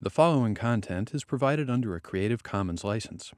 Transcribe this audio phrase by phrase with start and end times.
[0.00, 3.32] The following content is provided under a Creative Commons license.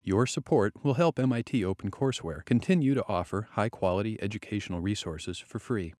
[0.00, 5.92] Your support will help MIT OpenCourseware continue to offer high quality educational resources for free.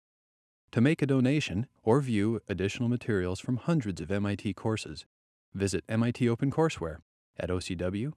[0.70, 5.04] To make a donation or view additional materials from hundreds of MIT courses,
[5.52, 6.98] visit MIT OpenCourseware
[7.36, 8.12] at ocw.mit.edu.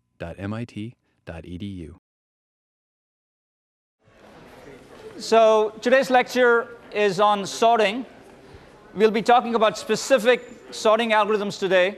[5.18, 8.06] So today's lecture is on sorting.
[8.94, 11.98] We'll be talking about specific sorting algorithms today.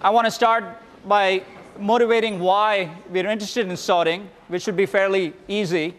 [0.00, 0.64] I want to start
[1.06, 1.42] by
[1.78, 5.94] motivating why we're interested in sorting, which should be fairly easy.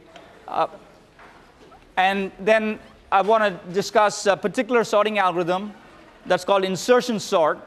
[0.47, 0.67] Uh,
[1.97, 2.79] and then
[3.11, 5.73] I want to discuss a particular sorting algorithm
[6.25, 7.59] that's called insertion sort.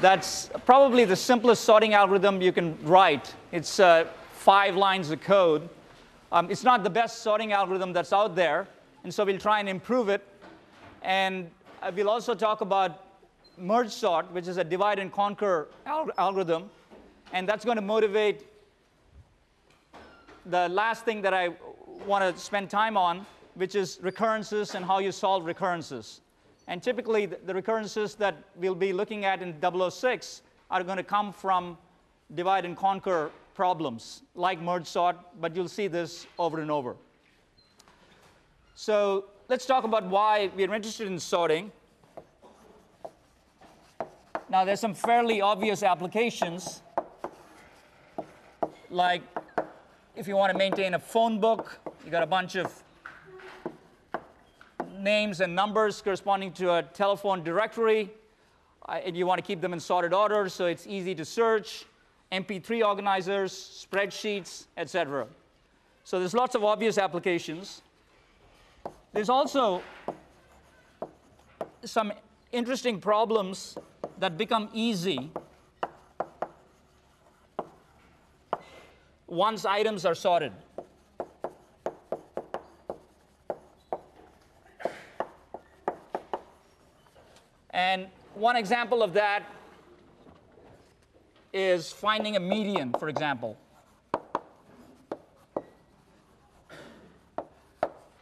[0.00, 3.34] That's probably the simplest sorting algorithm you can write.
[3.52, 5.68] It's uh, five lines of code.
[6.32, 8.68] Um, it's not the best sorting algorithm that's out there,
[9.04, 10.26] and so we'll try and improve it.
[11.02, 11.50] And
[11.82, 13.07] uh, we'll also talk about
[13.60, 15.90] merge sort, which is a divide and conquer oh.
[15.90, 16.70] al algorithm,
[17.32, 18.46] and that's going to motivate
[20.46, 21.50] the last thing that I
[22.06, 26.20] want to spend time on, which is recurrences and how you solve recurrences.
[26.66, 31.02] And typically, the, the recurrences that we'll be looking at in 006 are going to
[31.02, 31.78] come from
[32.34, 36.94] divide and conquer problems like merge sort, but you'll see this over and over.
[38.74, 41.72] So let's talk about why we're interested in sorting.
[44.50, 46.80] Now, there's some fairly obvious applications,
[48.88, 49.20] like
[50.16, 52.82] if you want to maintain a phone book, you got a bunch of
[54.98, 58.10] names and numbers corresponding to a telephone directory,
[58.88, 61.84] uh, and you want to keep them in sorted order so it's easy to search,
[62.32, 65.26] MP3 organizers, spreadsheets, etc.
[66.04, 67.82] So there's lots of obvious applications.
[69.12, 69.82] There's also
[71.84, 72.14] some
[72.50, 73.76] interesting problems
[74.18, 75.30] that become easy
[79.26, 80.52] once items are sorted.
[87.70, 89.44] And one example of that
[91.52, 93.56] is finding a median, for example.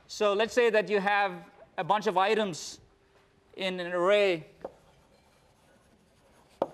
[0.06, 1.32] So let's say that you have
[1.78, 2.80] a bunch of items
[3.56, 4.46] in an array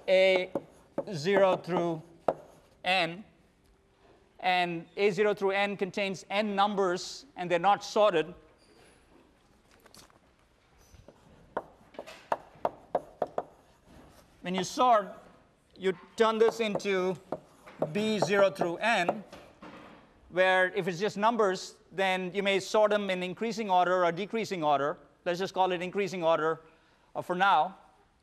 [0.08, 2.02] A0 through
[2.84, 3.24] n,
[4.40, 8.32] and A0 through n contains n numbers, and they're not sorted.
[14.42, 15.06] When you sort,
[15.78, 17.16] you turn this into
[17.80, 19.22] B0 through n,
[20.30, 24.64] where if it's just numbers, then you may sort them in increasing order or decreasing
[24.64, 24.98] order.
[25.24, 26.60] Let's just call it increasing order
[27.14, 27.76] uh, for now.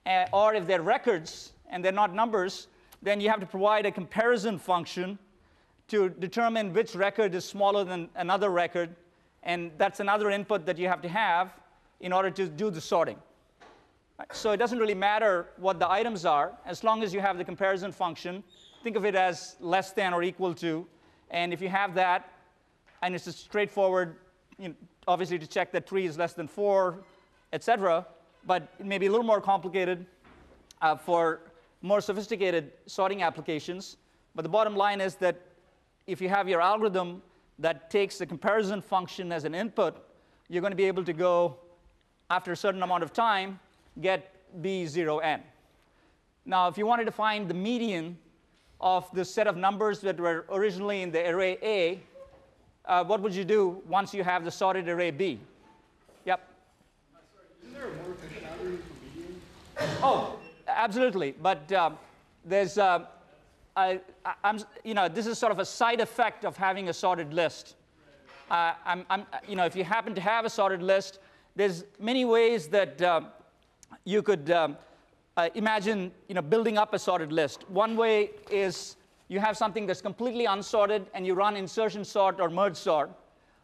[0.05, 2.67] Uh, or if they're records and they're not numbers,
[3.01, 5.17] then you have to provide a comparison function
[5.87, 8.95] to determine which record is smaller than another record.
[9.43, 11.53] And that's another input that you have to have
[11.99, 13.17] in order to do the sorting.
[14.31, 17.45] So it doesn't really matter what the items are, as long as you have the
[17.45, 18.43] comparison function.
[18.83, 20.85] Think of it as less than or equal to.
[21.31, 22.33] And if you have that,
[23.01, 24.17] and it's straightforward,
[24.57, 24.75] you know,
[25.07, 26.99] obviously to check that 3 is less than 4,
[27.53, 28.05] etc.,
[28.45, 30.05] but it may be a little more complicated
[30.81, 31.41] uh, for
[31.81, 33.97] more sophisticated sorting applications.
[34.35, 35.39] But the bottom line is that
[36.07, 37.21] if you have your algorithm
[37.59, 39.97] that takes the comparison function as an input,
[40.49, 41.57] you're going to be able to go,
[42.29, 43.59] after a certain amount of time,
[44.01, 45.41] get B0n.
[46.45, 48.17] Now, if you wanted to find the median
[48.81, 51.99] of the set of numbers that were originally in the array A,
[52.85, 55.39] uh, what would you do once you have the sorted array B?
[56.25, 56.47] Yep.
[60.01, 60.38] Oh,
[60.79, 61.31] absolutely.
[61.31, 61.97] But um,
[62.45, 63.05] there's, uh,
[63.75, 63.99] I,
[64.43, 67.75] am you know, this is sort of a side effect of having a sorted list.
[68.49, 71.19] Uh, I'm, I'm, you know, if you happen to have a sorted list,
[71.55, 73.21] there's many ways that uh,
[74.05, 74.77] you could um,
[75.37, 77.69] uh, imagine, you know, building up a sorted list.
[77.69, 78.95] One way is
[79.27, 83.11] you have something that's completely unsorted and you run insertion sort or merge sort.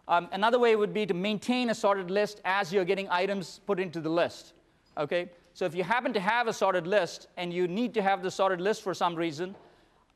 [0.07, 3.79] Um, another way would be to maintain a sorted list as you're getting items put
[3.79, 4.53] into the list.
[4.97, 5.29] Okay?
[5.55, 8.29] So if you happen to have a sorted list and you need to have the
[8.29, 9.55] sorted list for some reason,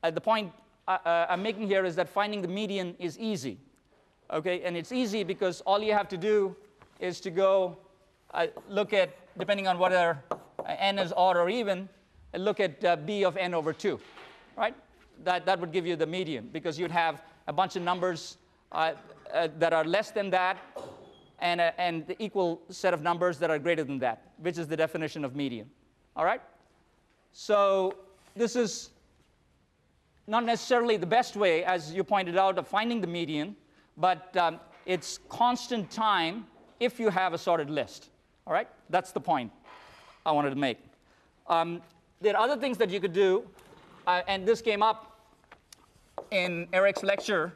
[0.02, 0.52] uh, the point
[0.86, 3.56] uh, uh, I'm making here is that finding the median is easy.
[4.30, 6.54] Okay, and it's easy because all you have to do
[6.98, 7.78] is to go
[8.34, 11.88] uh, look at, depending on whether uh, n is odd or even,
[12.34, 13.98] uh, look at b of n over 2,
[14.58, 14.74] right?
[15.24, 18.36] That, that would give you the median because you'd have a bunch of numbers
[18.70, 20.58] that are less than that
[21.40, 24.68] and, a, and the equal set of numbers that are greater than that, which is
[24.68, 25.68] the definition of median.
[26.16, 26.40] All right?
[27.32, 27.94] So
[28.34, 28.90] this is
[30.26, 33.56] not necessarily the best way, as you pointed out, of finding the median,
[33.96, 36.46] but um, it's constant time
[36.78, 38.10] if you have a sorted list.
[38.46, 38.68] All right?
[38.88, 39.52] That's the point
[40.24, 40.78] I wanted to make.
[41.48, 41.82] Um,
[42.20, 43.44] there are other things that you could do,
[44.06, 45.18] uh, and this came up
[46.30, 47.52] in Eric's lecture,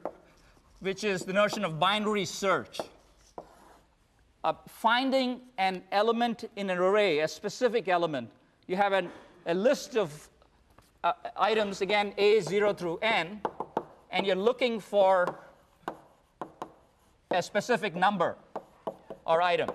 [0.80, 2.80] which is the notion of binary search.
[4.44, 8.28] Uh, finding an element in an array, a specific element.
[8.66, 9.08] You have an,
[9.46, 10.28] a list of
[11.02, 13.40] uh, items, again, A 0 through N,
[14.10, 15.38] and you're looking for
[17.30, 18.36] a specific number
[19.26, 19.70] or item.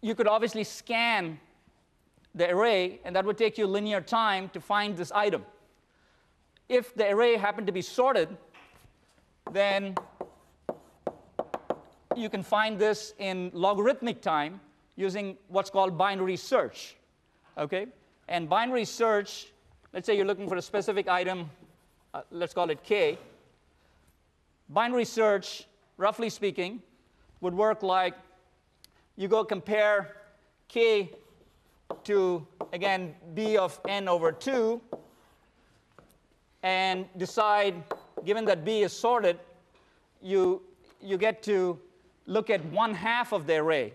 [0.00, 1.40] You could obviously scan
[2.32, 5.44] the array, and that would take you linear time to find this item.
[6.68, 8.28] If the array happened to be sorted,
[9.50, 9.96] then
[12.16, 14.60] you can find this in logarithmic time
[14.96, 16.96] using what's called binary search.
[17.58, 17.86] Okay?
[18.28, 19.52] And binary search,
[19.92, 21.50] let's say you're looking for a specific item,
[22.14, 23.18] uh, let's call it K.
[24.70, 25.64] Binary search,
[25.96, 26.82] roughly speaking,
[27.40, 28.14] would work like
[29.16, 30.16] you go compare
[30.68, 31.10] K
[32.04, 34.80] to, again, B of n over 2,
[36.62, 37.74] and decide,
[38.24, 39.38] given that B is sorted,
[40.20, 40.62] you,
[41.00, 41.78] you get to
[42.26, 43.92] look at one half of the array.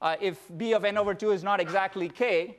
[0.00, 2.58] Uh, if B of n over 2 is not exactly K,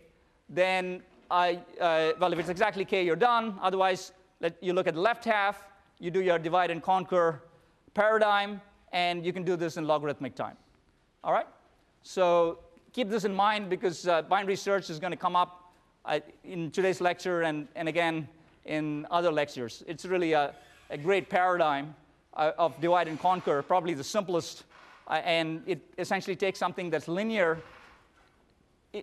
[0.49, 3.57] then I, uh, well, if it's exactly k, you're done.
[3.61, 4.11] Otherwise,
[4.41, 5.67] let, you look at the left half,
[5.99, 7.41] you do your divide and conquer
[7.93, 8.61] paradigm,
[8.91, 10.55] and you can do this in logarithmic time.
[11.23, 11.47] All right?
[12.03, 12.59] So
[12.93, 15.73] keep this in mind because uh, binary search is going to come up
[16.05, 18.27] uh, in today's lecture and, and again
[18.65, 19.83] in other lectures.
[19.87, 20.53] It's really a,
[20.91, 21.95] a great paradigm
[22.35, 24.65] uh, of divide and conquer, probably the simplest,
[25.07, 27.61] uh, and it essentially takes something that's linear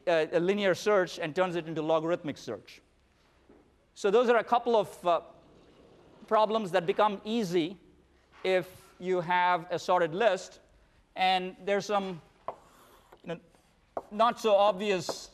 [0.07, 2.81] a, a linear search and turns it into logarithmic search.
[3.95, 5.21] So those are a couple of uh,
[6.27, 7.77] problems that become easy
[8.43, 8.67] if
[8.99, 10.61] you have a sorted list.
[11.17, 13.37] And there's some you know,
[14.11, 15.31] not so obvious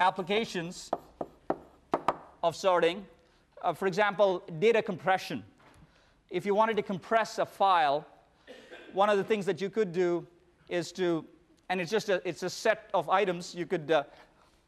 [0.00, 0.90] applications
[2.42, 3.04] of sorting.
[3.60, 5.44] Uh, for example, data compression.
[6.30, 8.06] If you wanted to compress a file,
[8.92, 10.26] one of the things that you could do
[10.68, 11.24] is to,
[11.70, 13.54] and it's just a, it's a set of items.
[13.54, 14.02] You could, uh,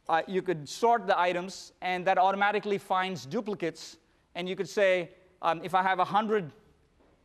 [0.09, 3.99] uh, you could sort the items, and that automatically finds duplicates.
[4.35, 5.11] And you could say,
[5.43, 6.51] um, if I have 100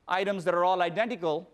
[0.07, 1.49] items that are all identical,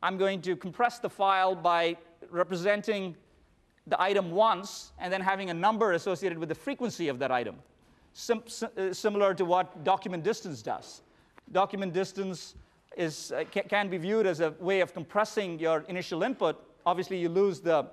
[0.00, 1.96] I'm going to compress the file by
[2.30, 3.16] representing
[3.88, 7.56] the item once and then having a number associated with the frequency of that item,
[8.12, 8.42] Sim
[8.76, 11.02] uh, similar to what document distance does.
[11.50, 12.54] Document distance
[12.96, 16.62] is, uh, can, can be viewed as a way of compressing your initial input.
[16.86, 17.86] Obviously, you lose the,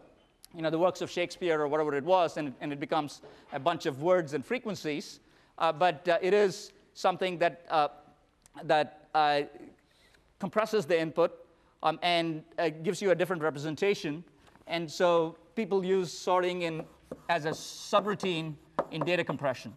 [0.56, 3.22] you know, the works of Shakespeare or whatever it was, and, and it becomes
[3.54, 5.20] a bunch of words and frequencies.
[5.58, 7.88] Uh, but uh, it is something that, uh,
[8.64, 9.42] that uh,
[10.40, 11.46] compresses the input
[11.84, 14.24] um, and uh, gives you a different representation.
[14.68, 16.84] And so people use sorting in,
[17.28, 18.56] as a subroutine
[18.92, 19.74] in data compression.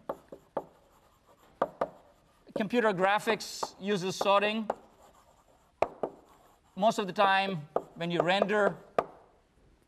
[2.55, 4.69] Computer graphics uses sorting
[6.75, 7.61] most of the time,
[7.95, 8.75] when you render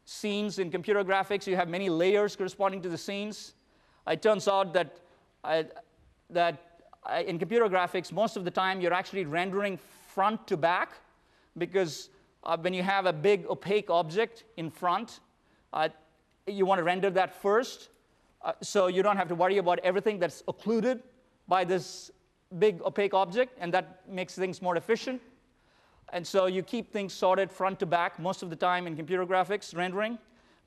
[0.05, 3.55] scenes in computer graphics, you have many layers corresponding to the scenes.
[4.07, 4.99] It turns out that,
[5.43, 5.63] uh,
[6.29, 9.79] that uh, in computer graphics, most of the time you're actually rendering
[10.13, 10.91] front to back
[11.57, 12.09] because
[12.43, 15.21] uh, when you have a big opaque object in front,
[15.73, 15.89] uh,
[16.45, 17.89] you want to render that first.
[18.43, 21.01] Uh, so you don't have to worry about everything that's occluded
[21.47, 22.11] by this
[22.59, 25.21] big opaque object, and that makes things more efficient.
[26.13, 29.25] And so you keep things sorted front to back most of the time in computer
[29.25, 30.17] graphics rendering.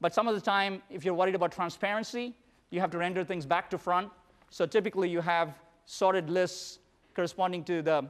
[0.01, 2.35] But some of the time, if you're worried about transparency,
[2.71, 4.11] you have to render things back to front.
[4.51, 5.55] So typically you have
[5.87, 6.79] sorted lists
[7.15, 8.09] corresponding to the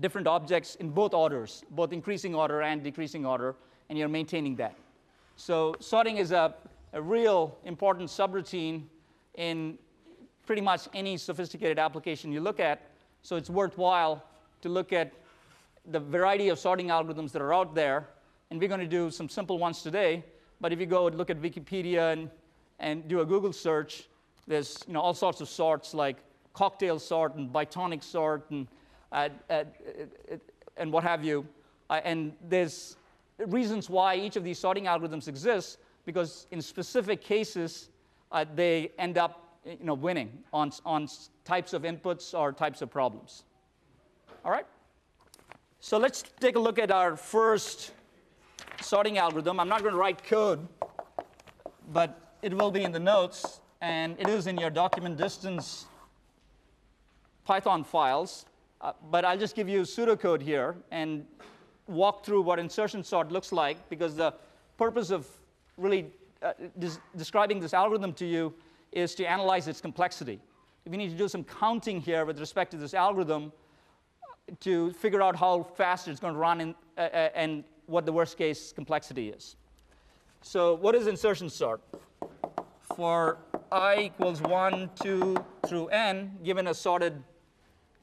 [0.00, 3.54] different objects in both orders, both increasing order and decreasing order,
[3.88, 4.74] and you're maintaining that.
[5.36, 6.54] So sorting is a,
[6.92, 8.84] a real important subroutine
[9.34, 9.78] in
[10.46, 12.80] pretty much any sophisticated application you look at.
[13.22, 14.24] So it's worthwhile
[14.62, 15.12] to look at
[15.90, 18.08] the variety of sorting algorithms that are out there,
[18.50, 20.24] and we're going to do some simple ones today.
[20.60, 22.30] But if you go and look at Wikipedia and,
[22.78, 24.08] and do a Google search,
[24.46, 26.16] there's you know, all sorts of sorts like
[26.52, 28.66] cocktail sort and bitonic sort and,
[29.12, 30.36] uh, uh, uh,
[30.76, 31.46] and what have you.
[31.90, 32.96] Uh, and there's
[33.38, 37.90] reasons why each of these sorting algorithms exists because in specific cases,
[38.32, 41.08] uh, they end up you know, winning on, on
[41.44, 43.44] types of inputs or types of problems.
[44.44, 44.66] All right?
[45.80, 47.92] So let's take a look at our first
[48.80, 49.60] sorting algorithm.
[49.60, 50.66] I'm not going to write code,
[51.92, 55.86] but it will be in the notes, and it is in your document distance
[57.44, 58.46] Python files.
[58.80, 61.26] Uh, but I'll just give you pseudocode here and
[61.88, 64.34] walk through what insertion sort looks like, because the
[64.76, 65.26] purpose of
[65.76, 66.06] really
[66.42, 68.54] uh, des describing this algorithm to you
[68.92, 70.40] is to analyze its complexity.
[70.84, 73.52] You need to do some counting here with respect to this algorithm
[74.60, 78.12] to figure out how fast it's going to run in, uh, uh, and what the
[78.12, 79.56] worst case complexity is.
[80.40, 81.80] So what is insertion sort?
[82.96, 83.38] For
[83.70, 87.22] i equals 1, 2 through n, given a sorted,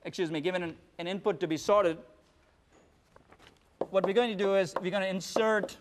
[0.03, 1.97] excuse me, given an, an input to be sorted,
[3.89, 5.77] what we're going to do is we're going to insert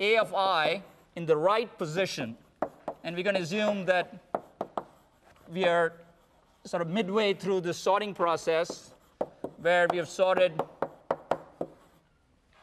[0.00, 0.82] a of i
[1.16, 2.36] in the right position,
[3.08, 4.18] and we're going to assume that
[5.50, 5.94] we are
[6.66, 8.90] sort of midway through the sorting process
[9.62, 10.52] where we have sorted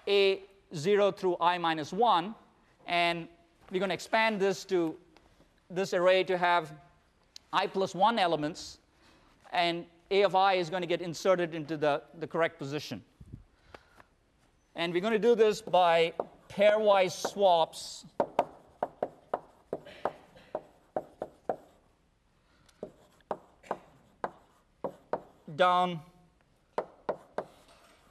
[0.08, 0.42] a
[0.76, 2.36] 0 through i minus 1,
[2.86, 3.28] and
[3.72, 4.96] we're going to expand this to
[5.72, 6.72] this array to have
[7.52, 8.78] i plus 1 elements,
[9.52, 13.04] and a of i is going to get inserted into the, the correct position.
[14.76, 16.14] And we're going to do this by
[16.50, 18.06] pairwise swaps
[25.56, 26.00] down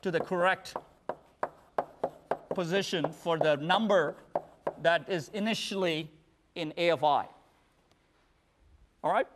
[0.02, 0.74] to the correct
[2.54, 4.16] position for the number
[4.82, 6.10] that is initially
[6.54, 7.26] in A of i.
[9.02, 9.26] All right?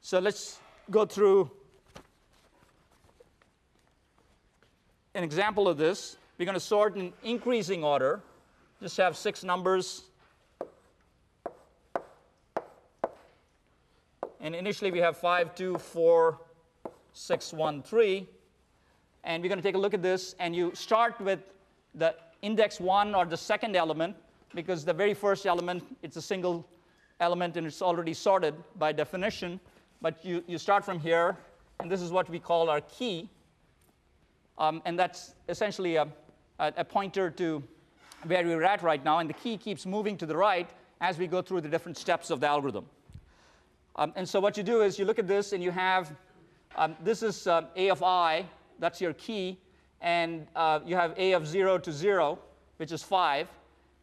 [0.00, 0.58] So let's
[0.90, 1.50] go through
[5.14, 6.16] an example of this.
[6.38, 8.20] We're going to sort in increasing order.
[8.80, 10.04] Just have six numbers.
[14.40, 16.40] And initially we have 5, 2, 4,
[17.20, 18.28] 6, 1, 3.
[19.24, 20.34] And we're going to take a look at this.
[20.38, 21.40] And you start with
[21.94, 24.16] the index 1 or the second element
[24.54, 26.66] because the very first element, it's a single
[27.20, 29.60] element and it's already sorted by definition.
[30.00, 31.36] But you, you start from here,
[31.78, 33.28] and this is what we call our key.
[34.56, 36.08] Um, and that's essentially a,
[36.58, 37.62] a, a pointer to
[38.24, 39.18] where we're at right now.
[39.18, 40.68] And the key keeps moving to the right
[41.02, 42.86] as we go through the different steps of the algorithm.
[43.96, 46.12] Um, and so what you do is you look at this and you have,
[46.80, 48.46] um, this is uh, A of i,
[48.78, 49.58] that's your key,
[50.00, 52.38] and uh, you have A of 0 to 0,
[52.78, 53.48] which is 5.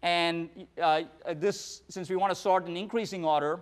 [0.03, 0.48] And
[0.79, 1.01] uh,
[1.38, 3.62] this, since we want to sort in increasing order,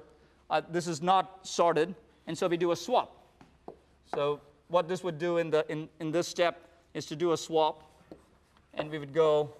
[0.50, 1.96] uh, this is not sorted,
[2.28, 3.26] and so we do a swap.
[4.14, 7.38] So what this would do in, the, in, in this step is to do a
[7.38, 7.90] swap,
[8.74, 9.54] and we would go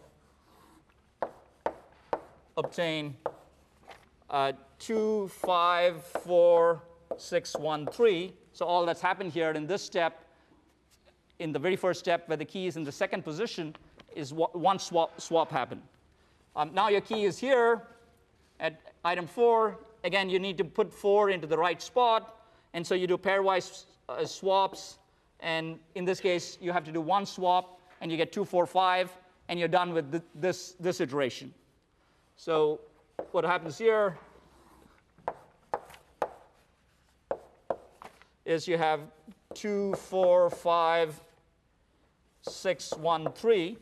[2.58, 3.16] obtain
[4.30, 6.82] uh, 2, 5, 4,
[7.18, 8.34] 6, 1, 3.
[8.54, 10.26] So all that's happened here in this step,
[11.40, 13.76] in the very first step where the key is in the second position,
[14.16, 15.82] is one swap, swap happened.
[16.56, 17.84] Um, now your key is here
[18.60, 19.78] at item 4.
[20.04, 22.48] Again, you need to put 4 into the right spot.
[22.74, 25.00] And so you do pairwise uh, swaps.
[25.42, 28.66] And in this case, you have to do one swap, and you get 2, 4,
[28.66, 29.18] 5,
[29.50, 31.54] and you're done with th this, this iteration.
[32.36, 32.80] So
[33.32, 34.18] what happens here
[38.46, 39.02] is you have
[39.56, 41.22] 2, 4, 5,
[42.42, 43.78] 6, 1, 3.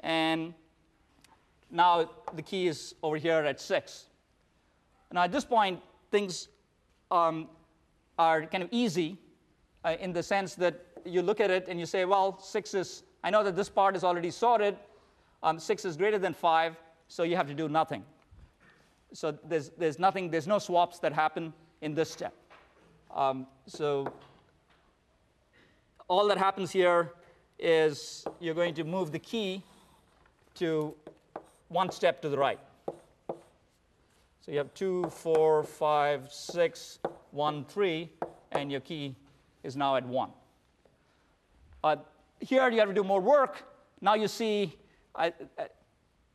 [0.00, 0.54] And
[1.70, 4.06] now the key is over here at 6.
[5.12, 6.48] Now at this point, things
[7.10, 7.48] um,
[8.18, 9.18] are kind of easy
[9.84, 13.02] uh, in the sense that you look at it and you say, well, 6 is,
[13.22, 14.76] I know that this part is already sorted.
[15.42, 16.76] Um, 6 is greater than 5,
[17.08, 18.04] so you have to do nothing.
[19.12, 21.52] So there's, there's nothing, there's no swaps that happen
[21.82, 22.34] in this step.
[23.14, 24.12] Um, so
[26.08, 27.12] all that happens here
[27.58, 29.62] is you're going to move the key
[30.56, 30.94] to
[31.68, 32.60] one step to the right.
[34.40, 37.00] So you have two, four, five, six,
[37.32, 38.12] one, three,
[38.52, 39.16] and your key
[39.64, 40.30] is now at one.
[41.82, 41.96] Uh,
[42.40, 43.64] here you have to do more work.
[44.00, 44.76] Now you see
[45.16, 45.30] uh,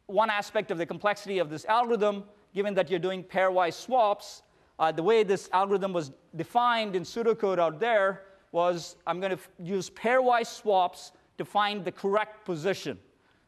[0.07, 4.41] one aspect of the complexity of this algorithm, given that you're doing pairwise swaps.
[4.81, 9.43] Uh, the way this algorithm was defined in pseudocode out there was I'm going to
[9.63, 12.97] use pairwise swaps to find the correct position.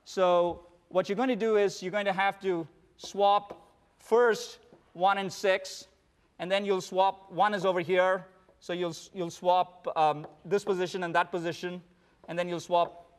[0.05, 4.59] So what you're going to do is you're going to have to swap first
[4.93, 5.87] 1 and 6,
[6.37, 8.27] and then you'll swap 1 is over here,
[8.59, 11.81] so you'll, you'll swap um, this position and that position,
[12.27, 13.11] and then you'll swap,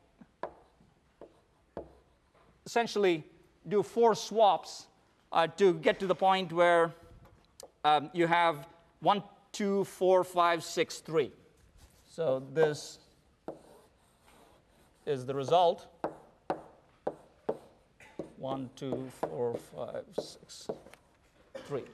[2.65, 3.25] essentially
[3.67, 4.87] do four swaps
[5.33, 6.95] uh, to get to the point where
[7.85, 8.67] um, you have
[9.01, 9.23] 1,
[9.53, 11.33] 2, 4, 5, 6, 3.
[12.07, 12.99] So this
[15.07, 15.87] is the result.
[18.45, 20.69] one, two, four, five, six,
[21.67, 21.85] three.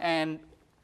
[0.00, 0.40] And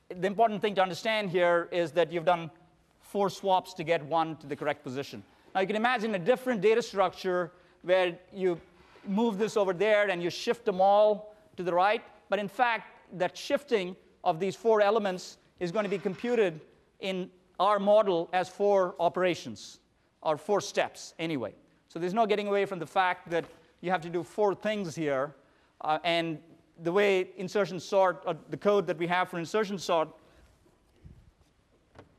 [0.08, 2.52] the important thing to understand here is that you've done
[3.00, 5.24] four swaps to get one to the correct position.
[5.56, 7.50] Now you can imagine a different data structure
[7.82, 8.60] where you
[9.08, 12.02] move this over there and you shift them all to the right.
[12.28, 16.60] But in fact, that shifting of these four elements is going to be computed
[17.00, 19.80] in our model as four operations,
[20.22, 21.54] or four steps anyway.
[21.88, 23.44] So there's no getting away from the fact that
[23.80, 25.34] you have to do four things here.
[25.80, 26.38] Uh, and
[26.82, 30.08] the way insertion sort, or the code that we have for insertion sort,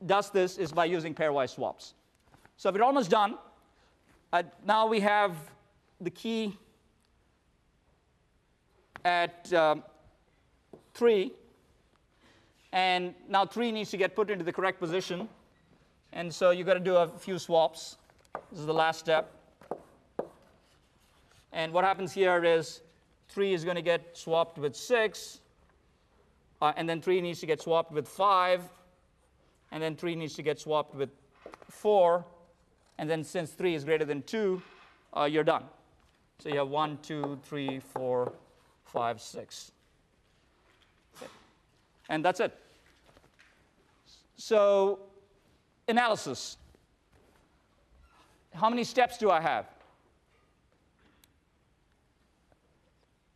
[0.06, 1.94] does this is by using pairwise swaps.
[2.56, 3.38] So we're almost done.
[4.32, 5.36] Uh, now we have
[6.00, 6.56] the key
[9.04, 9.82] at um,
[10.94, 11.32] 3.
[12.72, 15.28] And now 3 needs to get put into the correct position.
[16.12, 17.96] And so you've got to do a few swaps.
[18.50, 19.32] This is the last step.
[21.52, 22.80] And what happens here is
[23.28, 25.40] 3 is going to get swapped with 6.
[26.60, 28.62] Uh, and then 3 needs to get swapped with 5.
[29.70, 31.10] And then 3 needs to get swapped with
[31.68, 32.24] 4.
[32.98, 34.62] And then since 3 is greater than 2,
[35.16, 35.64] uh, you're done.
[36.38, 38.32] So you have 1, 2, 3, 4,
[38.84, 39.72] 5, 6.
[42.12, 42.52] And that's it.
[44.36, 44.98] So,
[45.88, 46.58] analysis.
[48.52, 49.64] How many steps do I have?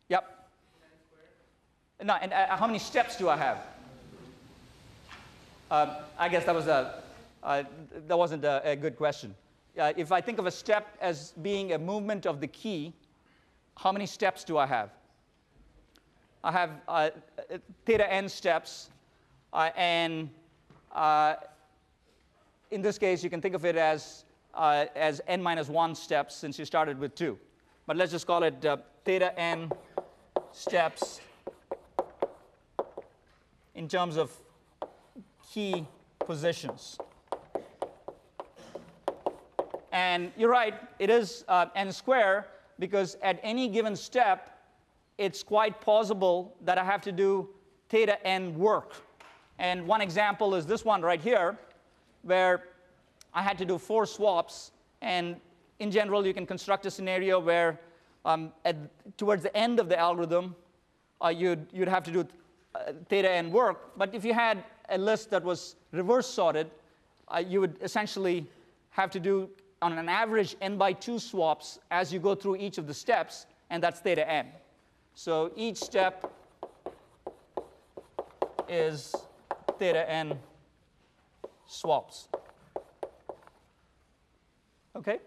[0.09, 0.49] Yep.
[2.03, 3.57] No, and uh, how many steps do I have?
[5.71, 7.01] Uh, I guess that was a
[7.41, 7.63] uh,
[8.07, 9.33] that wasn't a, a good question.
[9.79, 12.93] Uh, if I think of a step as being a movement of the key,
[13.75, 14.91] how many steps do I have?
[16.47, 17.09] I have uh,
[17.85, 18.89] theta n steps,
[19.51, 20.29] uh, and
[20.95, 21.35] uh,
[22.71, 24.23] in this case, you can think of it as,
[24.53, 27.37] uh, as n minus 1 steps since you started with 2.
[27.85, 29.69] But let's just call it uh, theta n
[30.53, 31.19] steps
[33.75, 34.31] in terms of
[35.51, 35.85] key
[36.19, 36.97] positions.
[39.91, 42.47] And you're right, it is uh, n square
[42.79, 44.56] because at any given step,
[45.17, 47.49] it's quite possible that I have to do
[47.89, 48.93] theta n work.
[49.59, 51.57] And one example is this one right here,
[52.21, 52.63] where
[53.33, 54.71] I had to do four swaps.
[55.01, 55.37] And
[55.79, 57.79] in general, you can construct a scenario where
[58.25, 58.75] um, at,
[59.17, 60.55] towards the end of the algorithm,
[61.23, 62.27] uh, you'd, you'd have to do
[62.75, 63.97] uh, theta n work.
[63.97, 66.69] But if you had a list that was reverse sorted,
[67.29, 68.45] uh, you would essentially
[68.91, 69.49] have to do,
[69.81, 73.47] on an average, n by 2 swaps as you go through each of the steps,
[73.69, 74.47] and that's theta n.
[75.17, 76.31] So each step
[78.69, 79.15] is
[79.79, 80.37] theta n
[81.65, 82.27] swaps.
[84.95, 85.17] Okay?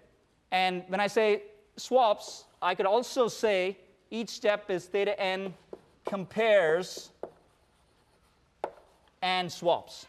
[0.52, 1.42] And when I say
[1.76, 3.78] swaps, I could also say
[4.12, 5.52] each step is theta n
[6.06, 7.10] compares
[9.22, 10.06] and swaps.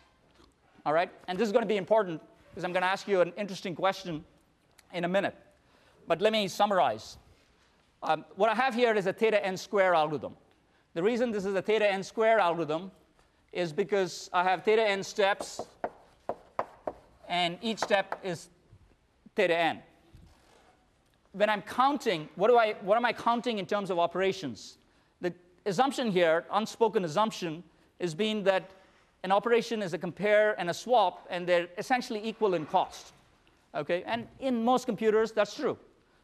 [0.85, 1.09] All right?
[1.27, 3.73] And this is going to be important because I'm going to ask you an interesting
[3.73, 4.23] question
[4.93, 5.35] in a minute.
[6.07, 7.17] But let me summarize.
[8.03, 10.35] Um, what I have here is a theta n square algorithm.
[10.95, 12.91] The reason this is a theta n square algorithm
[13.53, 15.61] is because I have theta n steps,
[17.29, 18.49] and each step is
[19.35, 19.79] theta n.
[21.33, 24.77] When I'm counting, what, do I, what am I counting in terms of operations?
[25.21, 25.33] The
[25.65, 27.63] assumption here, unspoken assumption,
[27.99, 28.71] is being that
[29.23, 33.13] an operation is a compare and a swap, and they're essentially equal in cost.
[33.75, 34.03] Okay?
[34.07, 35.77] And in most computers, that's true.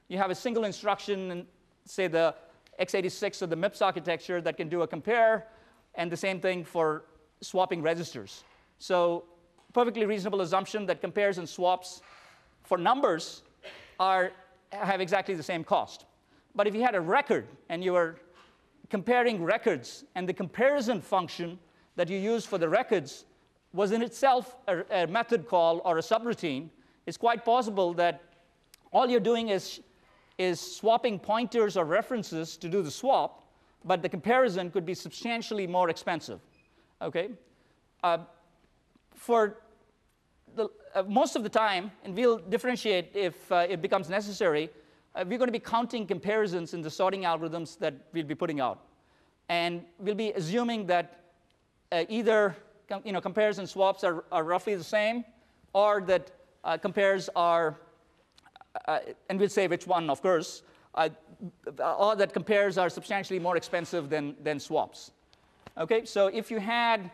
[0.07, 1.45] You have a single instruction
[1.87, 2.35] say, the
[2.79, 5.47] x86 or the MIPS architecture that can do a compare,
[5.95, 7.05] and the same thing for
[7.41, 8.43] swapping registers.
[8.79, 9.25] So
[9.73, 12.01] perfectly reasonable assumption that compares and swaps
[12.63, 13.41] for numbers
[13.99, 14.31] are,
[14.71, 16.05] have exactly the same cost.
[16.55, 18.19] But if you had a record and you were
[18.89, 21.59] comparing records and the comparison function
[21.95, 23.25] that you use for the records
[23.73, 26.69] was in itself a, a method call or a subroutine,
[27.05, 28.21] it's quite possible that
[28.91, 29.81] all you're doing is
[30.37, 33.43] is swapping pointers or references to do the swap,
[33.85, 36.39] but the comparison could be substantially more expensive.
[37.01, 37.29] Okay?
[38.03, 38.19] Uh,
[39.15, 39.57] for
[40.55, 44.69] the, uh, most of the time, and we'll differentiate if uh, it becomes necessary,
[45.15, 48.59] uh, we're going to be counting comparisons in the sorting algorithms that we'll be putting
[48.59, 48.81] out.
[49.49, 51.23] And we'll be assuming that
[51.91, 52.55] uh, either
[53.03, 55.25] you know, comparison swaps are, are roughly the same,
[55.73, 56.31] or that
[56.63, 57.79] uh, compares are
[58.85, 60.63] uh, and we'll say which one, of course,
[60.95, 61.09] uh,
[61.83, 65.11] all that compares are substantially more expensive than, than swaps.
[65.77, 67.11] Okay, so if you had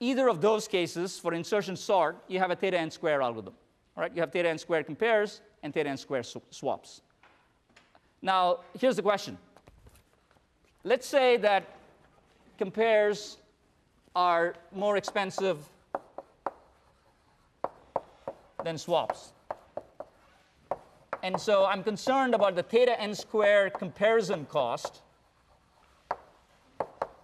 [0.00, 3.54] either of those cases for insertion sort, you have a theta n square algorithm.
[3.96, 7.00] All right, you have theta n square compares and theta n square swaps.
[8.20, 9.38] Now, here's the question.
[10.84, 11.64] Let's say that
[12.58, 13.38] compares
[14.14, 15.58] are more expensive
[18.64, 19.32] than swaps.
[21.26, 25.02] And so I'm concerned about the theta n squared comparison cost.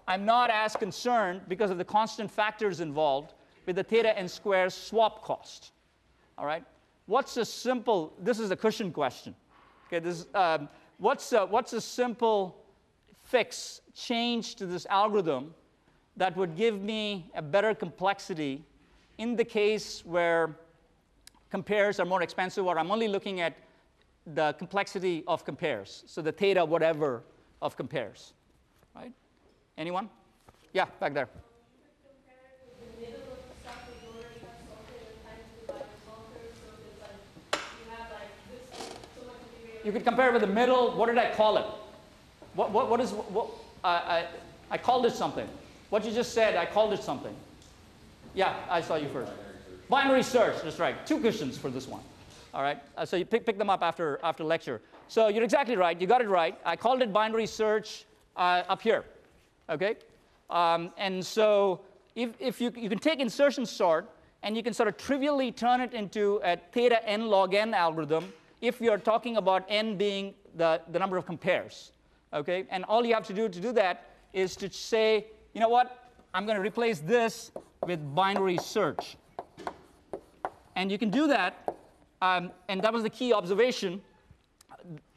[0.08, 3.34] I'm not as concerned because of the constant factors involved
[3.64, 5.70] with the theta n squared swap cost.
[6.36, 6.64] All right?
[7.06, 9.36] What's a simple, this is a cushion question.
[9.86, 12.56] Okay, this, um, what's, a, what's a simple
[13.26, 15.54] fix, change to this algorithm
[16.16, 18.64] that would give me a better complexity
[19.18, 20.56] in the case where
[21.50, 23.54] compares are more expensive, or I'm only looking at
[24.26, 27.22] the complexity of compares, so the theta whatever
[27.60, 28.32] of compares,
[28.94, 29.12] right?
[29.76, 30.08] Anyone?
[30.72, 31.28] Yeah, back there.
[39.84, 40.92] You could compare it with the middle.
[40.96, 41.66] What did I call it?
[42.54, 43.48] What, what, what is, what,
[43.82, 44.26] uh, I,
[44.70, 45.48] I called it something.
[45.90, 47.34] What you just said, I called it something.
[48.34, 49.32] Yeah, I saw you first.
[49.88, 51.04] Binary search, that's right.
[51.04, 52.02] Two cushions for this one.
[52.54, 54.82] All right, uh, so you pick, pick them up after, after lecture.
[55.08, 56.58] So you're exactly right, you got it right.
[56.66, 58.04] I called it binary search
[58.36, 59.04] uh, up here,
[59.70, 59.96] okay?
[60.50, 61.80] Um, and so
[62.14, 64.10] if, if you, you can take insertion sort
[64.42, 68.32] and you can sort of trivially turn it into a theta n log n algorithm
[68.60, 71.92] if you're talking about n being the, the number of compares.
[72.34, 72.64] Okay?
[72.70, 76.10] And all you have to do to do that is to say, you know what?
[76.34, 77.50] I'm going to replace this
[77.86, 79.16] with binary search.
[80.76, 81.76] And you can do that,
[82.22, 84.00] um, and that was the key observation,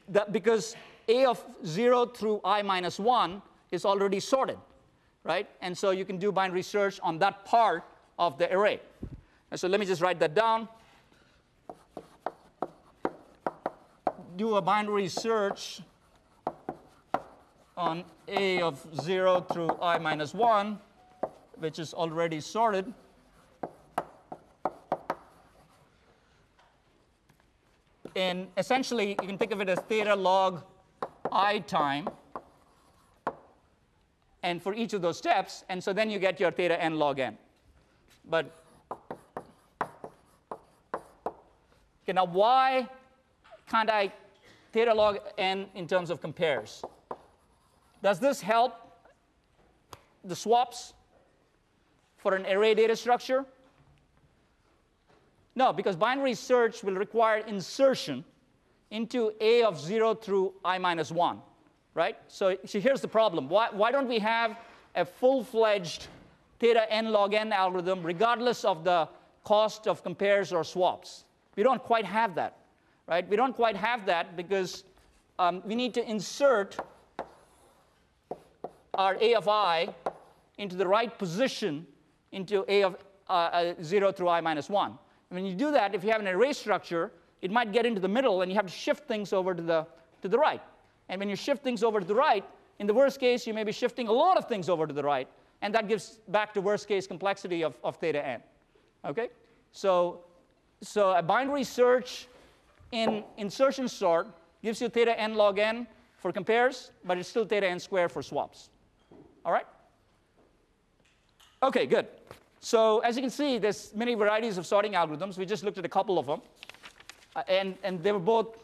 [0.09, 0.75] that because
[1.07, 3.41] a of 0 through i minus 1
[3.71, 4.57] is already sorted,
[5.23, 5.47] right?
[5.61, 7.83] And so you can do binary search on that part
[8.19, 8.81] of the array.
[9.51, 10.67] And so let me just write that down.
[14.35, 15.81] do a binary search
[17.77, 20.77] on A of 0 through i minus 1,
[21.59, 22.93] which is already sorted.
[28.15, 30.63] And essentially, you can think of it as theta log
[31.31, 32.07] i time.
[34.43, 37.19] And for each of those steps, and so then you get your theta n log
[37.19, 37.37] n.
[38.29, 38.45] But
[42.03, 42.87] okay, now why
[43.67, 44.13] can't I
[44.75, 46.83] theta log n in terms of compares.
[48.03, 48.73] Does this help
[50.25, 50.93] the swaps
[52.17, 53.45] for an array data structure?
[55.55, 58.23] No, because binary search will require insertion
[58.91, 61.39] into A of 0 through i minus 1,
[61.93, 62.17] right?
[62.27, 63.49] So, so here's the problem.
[63.49, 64.57] Why, why don't we have
[64.95, 66.07] a full-fledged
[66.59, 69.07] theta n log n algorithm regardless of the
[69.43, 71.25] cost of compares or swaps?
[71.55, 72.57] We don't quite have that
[73.07, 73.27] right?
[73.27, 74.83] We don't quite have that because
[75.37, 76.77] um, we need to insert
[78.93, 79.93] our A of i
[80.57, 81.85] into the right position
[82.31, 82.95] into A of
[83.29, 84.97] uh, uh, 0 through i minus 1.
[85.35, 88.07] When you do that, if you have an array structure, it might get into the
[88.07, 89.85] middle and you have to shift things over to the,
[90.21, 90.61] to the right.
[91.09, 92.43] And when you shift things over to the right,
[92.79, 95.03] in the worst case, you may be shifting a lot of things over to the
[95.03, 95.27] right,
[95.61, 98.41] and that gives back to worst case complexity of, of theta n.
[99.03, 99.29] Okay?
[99.71, 100.21] So,
[100.81, 102.27] so a binary search
[102.91, 104.27] in insertion sort
[104.63, 108.21] gives you theta n log n for compares, but it's still theta n squared for
[108.21, 108.69] swaps.
[109.45, 109.67] All right?
[111.61, 112.07] Okay, good.
[112.65, 115.37] So as you can see, there's many varieties of sorting algorithms.
[115.37, 116.41] We just looked at a couple of them.
[117.35, 118.63] Uh, and, and they were both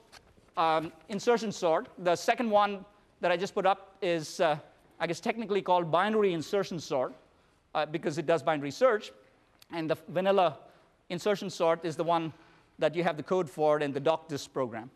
[0.58, 1.88] um, insertion sort.
[2.00, 2.84] The second one
[3.20, 4.58] that I just put up is, uh,
[5.00, 7.14] I guess, technically called binary insertion sort
[7.76, 9.12] uh, because it does binary search.
[9.72, 10.58] And the vanilla
[11.12, 12.34] insertion sort is the one
[12.80, 14.90] that you have the code for in the docdist program,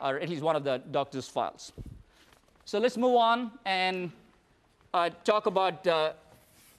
[0.00, 1.72] or at least one of the docdist files.
[2.64, 4.12] So let's move on and
[4.94, 6.12] uh, talk about uh,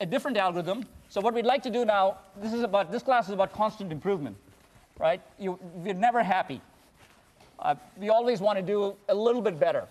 [0.01, 0.83] a different algorithm.
[1.09, 3.91] So what we'd like to do now, this is about this class is about constant
[3.91, 4.35] improvement,
[4.99, 5.21] right?
[5.37, 6.59] You, we're never happy.
[7.59, 9.87] Uh, we always want to do a little bit better,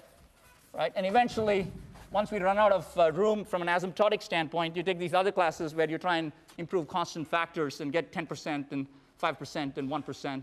[0.74, 0.92] right?
[0.96, 1.70] And eventually,
[2.10, 5.30] once we run out of uh, room from an asymptotic standpoint, you take these other
[5.30, 8.86] classes where you try and improve constant factors and get 10% and
[9.22, 10.42] 5% and 1%,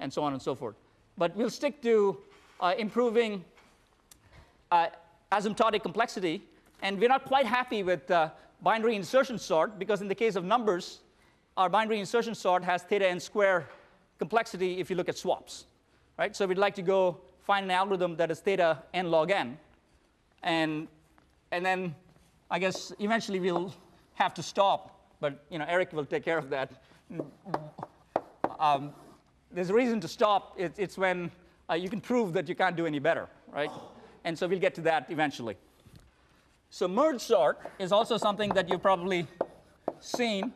[0.00, 0.74] and so on and so forth.
[1.16, 2.18] But we'll stick to
[2.60, 3.44] uh, improving
[4.72, 4.88] uh,
[5.30, 6.42] asymptotic complexity,
[6.82, 8.30] and we're not quite happy with uh,
[8.64, 11.02] binary insertion sort because in the case of numbers,
[11.56, 13.68] our binary insertion sort has theta n square
[14.18, 15.66] complexity if you look at swaps,
[16.18, 16.34] right?
[16.34, 19.58] So we'd like to go find an algorithm that is theta n log n,
[20.42, 20.88] and
[21.52, 21.94] and then
[22.50, 23.72] I guess eventually we'll
[24.14, 26.72] have to stop, but you know Eric will take care of that
[28.58, 28.92] um,
[29.50, 30.54] there's a reason to stop.
[30.56, 31.30] It, it's when
[31.70, 33.70] uh, you can prove that you can't do any better, right?
[34.24, 35.56] And so we'll get to that eventually.
[36.74, 39.28] So merge sort is also something that you've probably
[40.00, 40.52] seen,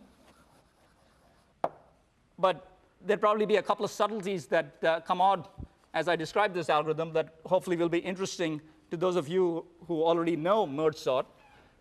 [2.36, 2.72] but
[3.06, 5.52] there'll probably be a couple of subtleties that uh, come out
[5.94, 10.02] as I describe this algorithm that hopefully will be interesting to those of you who
[10.02, 11.24] already know merge sort.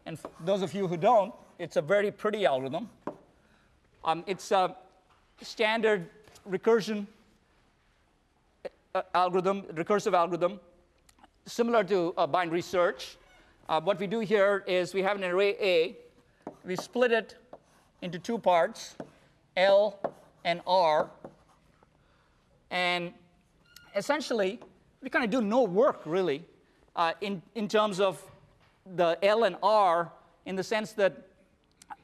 [0.05, 2.91] And those of you who don't, it's a very pretty algorithm.
[4.05, 4.75] Um, it's a
[5.41, 6.11] standard
[6.47, 7.07] recursion
[8.93, 10.59] uh, algorithm, recursive algorithm,
[11.47, 13.17] similar to a binary search.
[13.69, 15.97] Uh, what we do here is we have an array A.
[16.63, 17.35] We split it
[18.01, 18.95] into two parts,
[19.57, 19.99] L
[20.45, 21.09] and R.
[22.71, 23.11] And
[23.93, 24.61] essentially,
[25.01, 26.45] we kind of do no work, really,
[26.95, 28.23] uh, in, in terms of
[28.95, 30.13] the L and R
[30.45, 31.27] in the sense that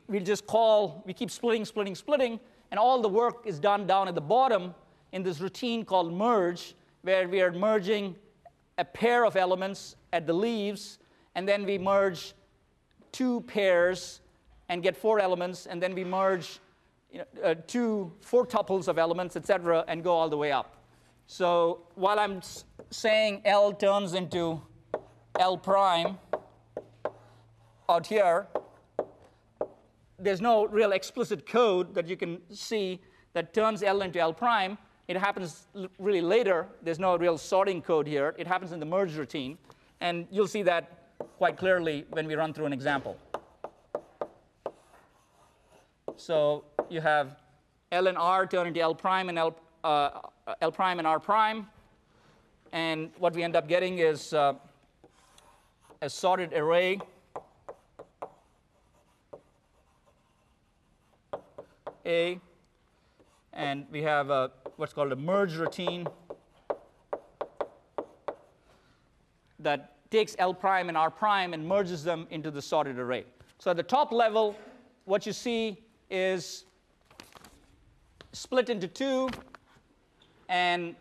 [0.07, 4.09] we just call, we keep splitting, splitting, splitting, and all the work is done down
[4.09, 4.75] at the bottom
[5.13, 8.17] in this routine called merge, where we are merging
[8.77, 10.99] a pair of elements at the leaves,
[11.35, 12.33] and then we merge
[13.11, 14.21] two pairs
[14.69, 16.59] and get four elements, and then we merge
[17.11, 20.77] you know, uh, two, four tuples of elements, etc., and go all the way up.
[21.27, 22.41] So while I'm
[22.89, 24.61] saying L turns into
[25.39, 26.17] L prime
[27.87, 28.47] out here,
[30.19, 33.01] there's no real explicit code that you can see
[33.33, 34.77] that turns L into L prime.
[35.07, 35.67] It happens
[35.99, 36.67] really later.
[36.81, 38.33] There's no real sorting code here.
[38.37, 39.57] It happens in the merge routine.
[40.01, 41.02] And you'll see that
[41.37, 43.17] quite clearly when we run through an example.
[46.15, 47.37] So you have
[47.91, 50.21] L and R turn into L prime and L, uh,
[50.61, 51.67] L prime and R prime.
[52.71, 54.53] And what we end up getting is uh,
[56.01, 56.99] a sorted array
[62.05, 62.37] A,
[63.53, 66.05] and we have a, what's called a merge routine
[69.59, 73.25] that takes L prime and R prime and merges them into the sorted array.
[73.57, 74.55] So at the top level,
[75.05, 76.65] what you see is
[78.31, 79.27] split into two
[80.49, 80.95] and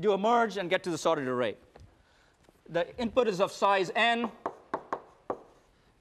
[0.00, 1.56] do a merge and get to the sorted array.
[2.70, 4.30] The input is of size n.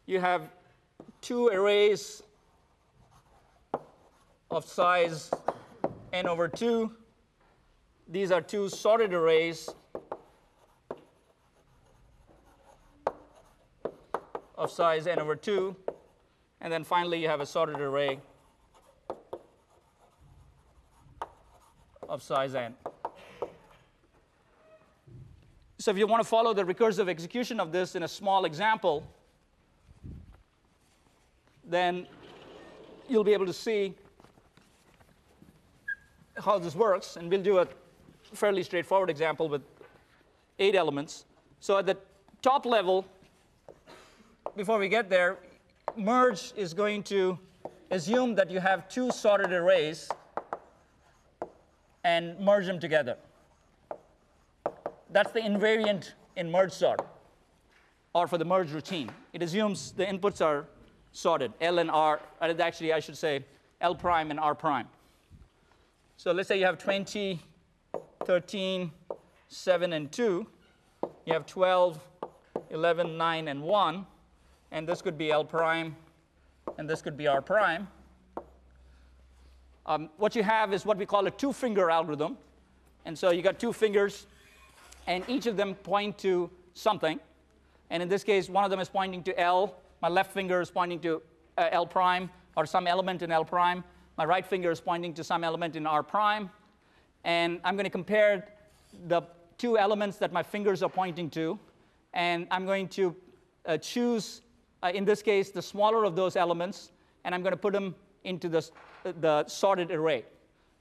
[0.05, 0.43] You have
[1.19, 2.23] two arrays
[4.49, 5.31] of size
[6.13, 6.89] n over 2.
[8.07, 9.69] These are two sorted arrays
[14.61, 15.75] of size n over 2.
[16.61, 18.19] And then finally, you have a sorted array
[22.07, 22.75] of size n.
[25.79, 29.03] So if you want to follow the recursive execution of this in a small example,
[31.67, 32.05] then
[33.09, 33.95] you'll be able to see
[36.37, 37.67] how this works, and we'll do a
[38.33, 39.63] fairly straightforward example with
[40.59, 41.25] eight elements.
[41.59, 41.97] So at the
[42.43, 43.05] top level,
[44.55, 45.37] before we get there,
[45.95, 47.37] merge is going to
[47.89, 50.09] assume that you have two sorted arrays
[52.03, 53.17] and merge them together.
[55.11, 57.01] That's the invariant in merge sort,
[58.13, 59.09] or for the merge routine.
[59.33, 60.65] It assumes the inputs are
[61.11, 63.45] sorted, L and R, actually I should say
[63.81, 64.87] L prime and R prime.
[66.17, 67.39] So let's say you have 20,
[68.25, 68.91] 13,
[69.47, 70.47] 7, and 2.
[71.25, 71.99] You have 12,
[72.69, 74.05] 11, 9, and 1.
[74.71, 75.95] And this could be L prime,
[76.77, 77.87] and this could be R prime.
[79.85, 82.37] Um, what you have is what we call a two finger algorithm.
[83.05, 84.27] And so you got two fingers,
[85.07, 87.19] and each of them point to something.
[87.89, 89.75] And in this case, one of them is pointing to L.
[90.01, 91.21] My left finger is pointing to
[91.57, 93.83] uh, L prime, or some element in L prime.
[94.17, 96.49] My right finger is pointing to some element in R prime.
[97.23, 98.47] And I'm going to compare
[99.07, 99.23] the
[99.57, 101.59] two elements that my fingers are pointing to.
[102.13, 103.15] And I'm going to
[103.65, 104.41] uh, choose,
[104.83, 106.91] uh, in this case, the smaller of those elements.
[107.23, 108.67] And I'm going to put them into the,
[109.19, 110.25] the sorted array.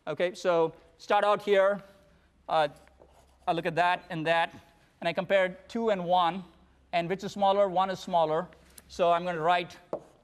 [0.07, 1.83] Okay, so start out here.
[2.49, 2.69] Uh,
[3.47, 4.55] I look at that and that.
[5.01, 6.45] And I compare 2 and 1.
[6.93, 7.69] And which is smaller?
[7.69, 8.49] 1 is smaller.
[8.89, 9.77] So I'm going to write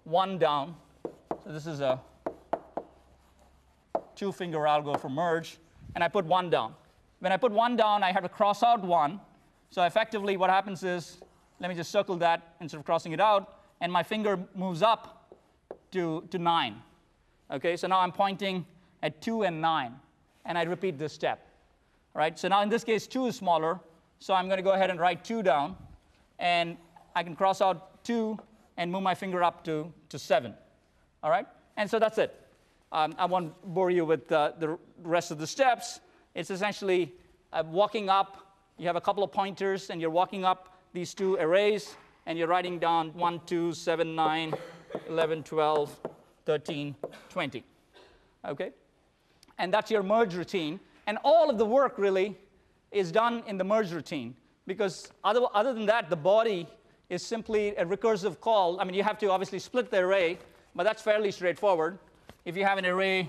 [0.05, 0.75] 1 down.
[1.45, 2.01] So this is a
[4.17, 5.59] two finger algo for merge,
[5.95, 6.75] and I put one down.
[7.21, 9.21] When I put one down, I have to cross out one.
[9.71, 11.19] So effectively, what happens is,
[11.61, 15.35] let me just circle that instead of crossing it out, and my finger moves up
[15.93, 16.83] to, to nine.
[17.51, 18.67] Okay, so now I'm pointing
[19.03, 19.95] at two and nine,
[20.45, 21.47] and I repeat this step.
[22.15, 23.79] Right, so now in this case, two is smaller,
[24.19, 25.77] so I'm going to go ahead and write two down,
[26.39, 26.77] and
[27.15, 28.39] I can cross out two
[28.79, 30.55] and move my finger up to, to seven.
[31.23, 32.35] All right, and so that's it.
[32.93, 36.01] Um, I won't bore you with uh, the rest of the steps.
[36.35, 37.13] It's essentially
[37.53, 38.47] uh, walking up
[38.79, 42.49] You have a couple of pointers, and you're walking up these two arrays, and you're
[42.49, 44.55] writing down 1, 2, 7, 9,
[45.09, 46.01] 11, 12,
[46.45, 46.95] 13,
[47.29, 47.65] 20.
[48.45, 48.71] Okay?
[49.59, 50.81] And that's your merge routine.
[51.07, 52.37] And all of the work really
[52.91, 54.35] is done in the merge routine
[54.67, 56.67] because other, other than that, the body
[57.09, 58.81] is simply a recursive call.
[58.81, 60.39] I mean, you have to obviously split the array,
[60.75, 61.99] but that's fairly straightforward.
[62.45, 63.29] If you have an array,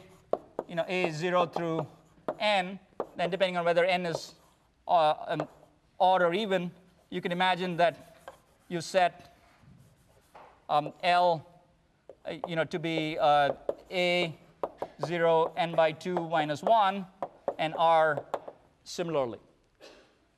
[0.68, 1.86] you know, A0 through
[2.40, 2.80] n,
[3.16, 4.34] then depending on whether n is
[4.88, 5.48] uh, um,
[6.00, 6.72] odd or even,
[7.10, 8.17] you can imagine that
[8.70, 9.36] you set
[10.70, 11.46] um, L,
[12.26, 13.52] uh, you know, to be uh,
[13.92, 17.06] A0 n by 2 minus 1,
[17.60, 18.24] and R
[18.84, 19.40] similarly.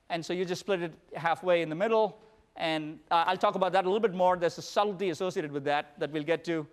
[0.08, 2.18] And so you just split it halfway in the middle.
[2.56, 4.36] And uh, I'll talk about that a little bit more.
[4.36, 6.66] There's a subtlety associated with that that we'll get to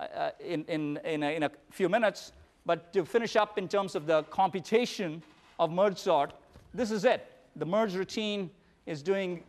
[0.00, 2.32] uh, uh, in, in, in a, in, a, few minutes.
[2.66, 5.22] But to finish up in terms of the computation
[5.58, 6.32] of merge sort,
[6.74, 7.26] this is it.
[7.56, 8.50] The merge routine
[8.86, 9.44] is doing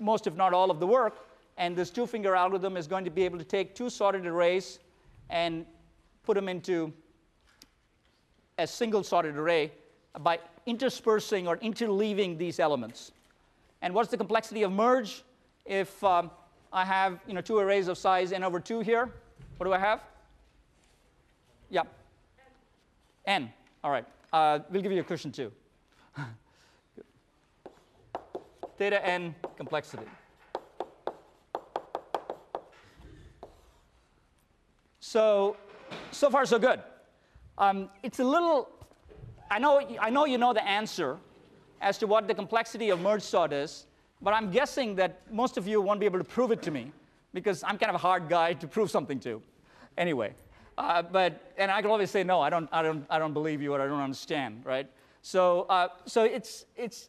[0.00, 1.26] most, if not all, of the work.
[1.56, 4.78] And this two finger algorithm is going to be able to take two sorted arrays
[5.30, 5.66] and
[6.24, 6.92] put them into
[8.58, 9.72] a single sorted array
[10.20, 13.12] by interspersing or interleaving these elements.
[13.82, 15.22] And what's the complexity of merge?
[15.64, 16.30] If um,
[16.72, 19.10] I have you know, two arrays of size n over 2 here,
[19.56, 20.02] what do I have?
[21.70, 21.82] Yeah.
[23.26, 23.52] n.
[23.84, 24.04] All right.
[24.32, 25.52] Uh, we'll give you a cushion too.
[28.78, 30.04] Theta n complexity.
[35.00, 35.56] So,
[36.10, 36.80] so far so good.
[37.58, 38.70] Um, it's a little
[39.50, 41.16] I know, I know you know the answer
[41.80, 43.86] as to what the complexity of merge sort is,
[44.20, 46.92] but I'm guessing that most of you won't be able to prove it to me
[47.32, 49.40] because I'm kind of a hard guy to prove something to.
[49.96, 50.34] Anyway,
[50.76, 53.62] uh, but, and I can always say, no, I don't, I don't, I don't believe
[53.62, 54.88] you or I don't understand, right?
[55.22, 57.08] So, uh, so it's, it's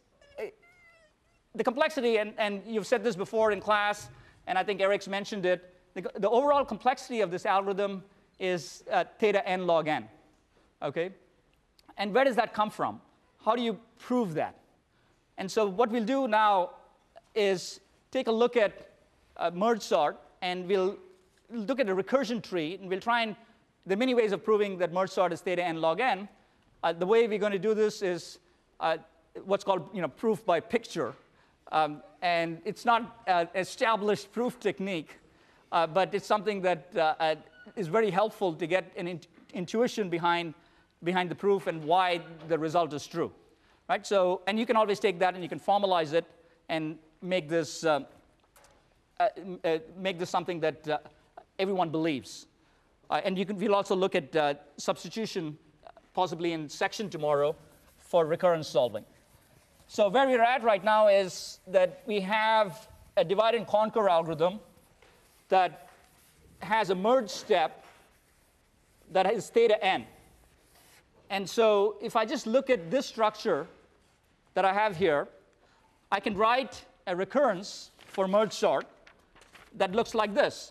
[1.54, 4.08] the complexity, and, and you've said this before in class,
[4.46, 8.04] and I think Eric's mentioned it, the, the overall complexity of this algorithm
[8.38, 10.08] is uh, theta n log n,
[10.82, 11.10] okay?
[11.98, 13.00] And where does that come from?
[13.44, 14.54] How do you prove that?
[15.38, 16.70] And so what we'll do now
[17.34, 18.90] is take a look at
[19.36, 20.96] uh, merge sort, and we'll
[21.50, 23.36] look at a recursion tree, and we'll try and
[23.86, 26.28] there are many ways of proving that merge sort is theta n log n.
[26.82, 28.38] Uh, the way we're going to do this is
[28.78, 28.98] uh,
[29.44, 31.14] what's called you know, proof by picture.
[31.72, 35.18] Um, and it's not an established proof technique,
[35.72, 37.34] uh, but it's something that uh, uh,
[37.76, 39.20] is very helpful to get an in
[39.52, 40.54] intuition behind
[41.02, 43.32] behind the proof and why the result is true.
[43.88, 44.06] Right?
[44.06, 46.24] So, and you can always take that and you can formalize it
[46.68, 48.00] and make this, uh,
[49.18, 49.28] uh,
[49.64, 50.98] uh, make this something that uh,
[51.58, 52.46] everyone believes.
[53.08, 55.58] Uh, and you can, we'll also look at uh, substitution,
[56.14, 57.56] possibly in section tomorrow,
[57.98, 59.04] for recurrence solving.
[59.92, 64.60] So where we're at right now is that we have a divide and conquer algorithm
[65.48, 65.88] that
[66.60, 67.84] has a merge step
[69.10, 70.06] that is theta n.
[71.28, 73.66] And so if I just look at this structure
[74.54, 75.26] that I have here,
[76.12, 78.86] I can write a recurrence for merge sort
[79.74, 80.70] that looks like this.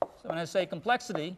[0.00, 1.36] So when I say complexity,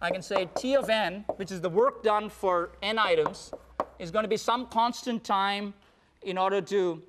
[0.00, 3.52] I can say T of n, which is the work done for n items,
[3.98, 5.74] is going to be some constant time
[6.22, 7.02] in order to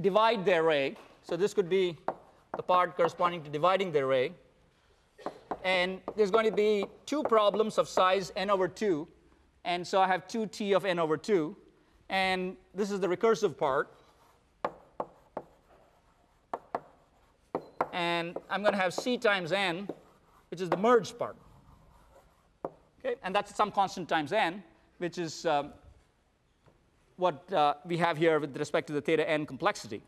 [0.00, 0.96] divide the array.
[1.22, 1.96] So this could be
[2.56, 4.32] the part corresponding to dividing the array
[5.64, 9.06] and there's going to be two problems of size n over 2.
[9.64, 11.56] And so I have 2t of n over 2.
[12.08, 13.90] And this is the recursive part.
[17.92, 19.88] And I'm going to have c times n,
[20.50, 21.36] which is the merged part.
[23.04, 23.16] Okay?
[23.22, 24.62] And that's some constant times n,
[25.00, 25.72] which is um,
[27.16, 30.02] what uh, we have here with respect to the theta n complexity.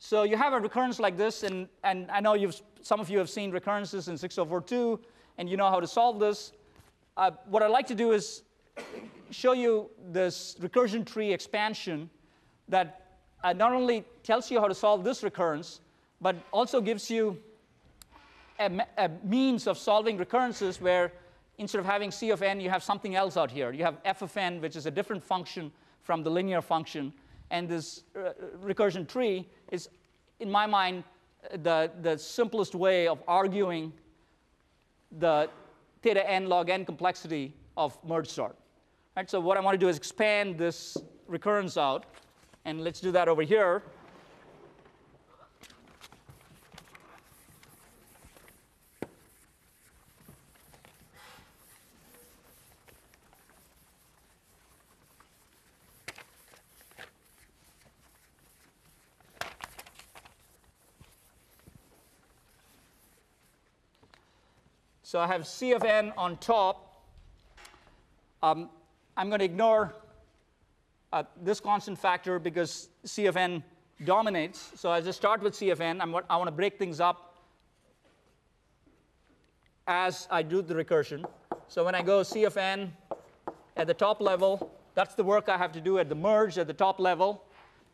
[0.00, 3.18] So you have a recurrence like this, and, and I know you've, some of you
[3.18, 4.98] have seen recurrences in 6042,
[5.38, 6.52] and you know how to solve this.
[7.16, 8.42] Uh, what I'd like to do is
[9.30, 12.10] show you this recursion tree expansion
[12.68, 15.80] that uh, not only tells you how to solve this recurrence,
[16.20, 17.38] but also gives you
[18.58, 21.12] a, a, means of solving recurrences where
[21.58, 23.72] instead of having c of n, you have something else out here.
[23.72, 27.12] You have f of n, which is a different function from the linear function,
[27.50, 28.32] and this uh,
[28.62, 29.88] recursion tree is,
[30.40, 31.04] in my mind,
[31.62, 33.92] the, the simplest way of arguing
[35.18, 35.48] the
[36.02, 38.56] theta n log n complexity of merge sort.
[39.16, 40.96] Right, so what I want to do is expand this
[41.28, 42.04] recurrence out,
[42.64, 43.82] and let's do that over here.
[65.14, 67.04] So I have C of n on top.
[68.42, 68.68] Um,
[69.16, 69.94] I'm going to ignore
[71.12, 73.62] uh, this constant factor because C of n
[74.04, 74.72] dominates.
[74.74, 76.00] So I just start with C of n.
[76.00, 77.36] I'm, I want to break things up
[79.86, 81.24] as I do the recursion.
[81.68, 82.92] So when I go C of n
[83.76, 86.66] at the top level, that's the work I have to do at the merge at
[86.66, 87.44] the top level.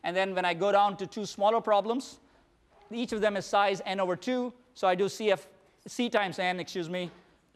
[0.05, 2.19] And then when I go down to two smaller problems,
[2.91, 4.55] each of them is size n over 2.
[4.73, 5.41] So I do CF,
[5.91, 7.11] C times n, excuse me,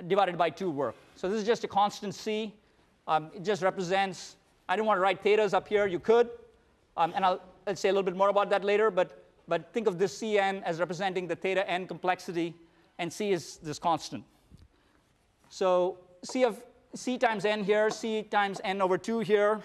[0.08, 0.96] divided by 2 work.
[1.14, 2.52] So this is just a constant C.
[3.06, 4.34] Um, it just represents,
[4.68, 5.86] I don't want to write thetas up here.
[5.86, 6.30] You could.
[6.96, 8.90] Um, and I'll, I'll say a little bit more about that later.
[8.90, 12.56] But, but think of this Cn as representing the theta n complexity.
[12.98, 14.24] And C is this constant.
[15.48, 16.60] So C of
[16.96, 19.62] C times n here, C times n over 2 here.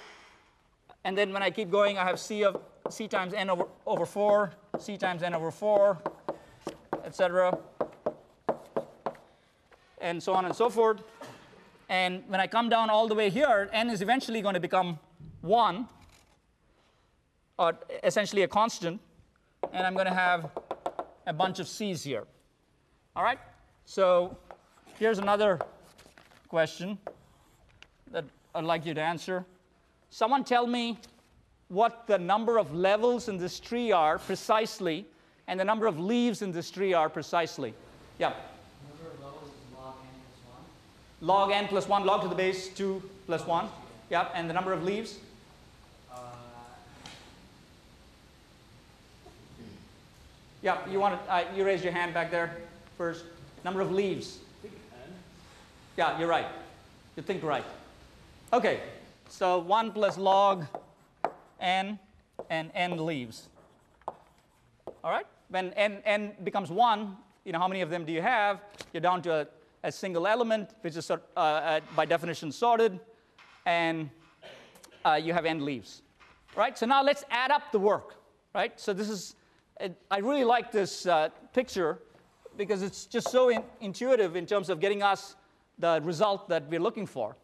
[1.05, 2.61] And then when I keep going, I have C of
[2.91, 5.97] C times n over, over 4, C times n over 4,
[7.03, 7.57] etc.
[10.01, 11.01] And so on and so forth.
[11.89, 14.99] And when I come down all the way here, n is eventually going to become
[15.41, 15.87] 1,
[17.57, 19.01] or essentially a constant.
[19.73, 20.51] And I'm going to have
[21.27, 22.25] a bunch of c's here.
[23.15, 23.39] All right?
[23.85, 24.37] So
[24.97, 25.59] here's another
[26.47, 26.97] question
[28.11, 28.25] that
[28.55, 29.45] I'd like you to answer.
[30.09, 30.97] Someone tell me
[31.67, 35.05] what the number of levels in this tree are precisely
[35.47, 37.73] and the number of leaves in this tree are precisely.
[38.19, 38.29] Yeah.
[38.29, 40.07] Number of levels is log n
[40.45, 40.63] plus 1.
[41.21, 43.67] Log n plus 1, log to the base 2 plus 1.
[44.09, 45.17] Yeah, and the number of leaves?
[46.11, 46.17] Uh,
[50.61, 52.57] Yeah, you want to, uh, you raised your hand back there
[52.97, 53.23] first.
[53.63, 54.39] Number of leaves?
[55.97, 56.47] Yeah, you're right.
[57.15, 57.63] You think right.
[58.51, 58.81] Okay,
[59.29, 60.65] so 1 plus log
[61.59, 61.99] n
[62.49, 63.47] and n leaves.
[65.03, 65.25] All right?
[65.49, 67.15] When n, n becomes 1,
[67.45, 68.59] you know, how many of them do you have?
[68.93, 69.47] You're down to a,
[69.83, 72.99] a single element, which is uh, uh, by definition sorted,
[73.65, 74.09] and
[75.05, 76.01] uh, you have n leaves.
[76.55, 76.77] Right?
[76.77, 78.15] So now let's add up the work.
[78.53, 78.79] Right?
[78.79, 79.35] So this is,
[80.11, 81.99] I really like this uh, picture
[82.57, 85.35] because it's just so in- intuitive in terms of getting us
[85.77, 87.35] the result that we're looking for.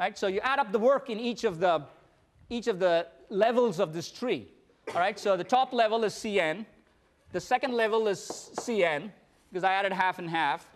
[0.00, 0.18] Right?
[0.18, 1.84] So you add up the work in each of the
[2.48, 4.46] each of the levels of this tree.
[4.94, 5.18] All right?
[5.18, 6.64] So the top level is Cn.
[7.32, 9.10] The second level is Cn
[9.50, 10.75] because I added half and half.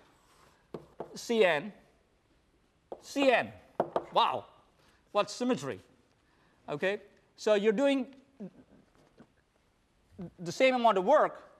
[1.14, 1.72] Cn.
[3.02, 3.50] Cn.
[4.12, 4.46] Wow.
[5.12, 5.80] What symmetry.
[6.68, 7.00] Okay?
[7.36, 8.06] So you're doing
[10.38, 11.50] the same amount of work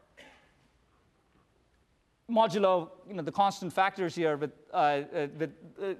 [2.30, 5.50] modulo you know, the constant factors here with, uh, uh, with
[5.82, 5.94] uh,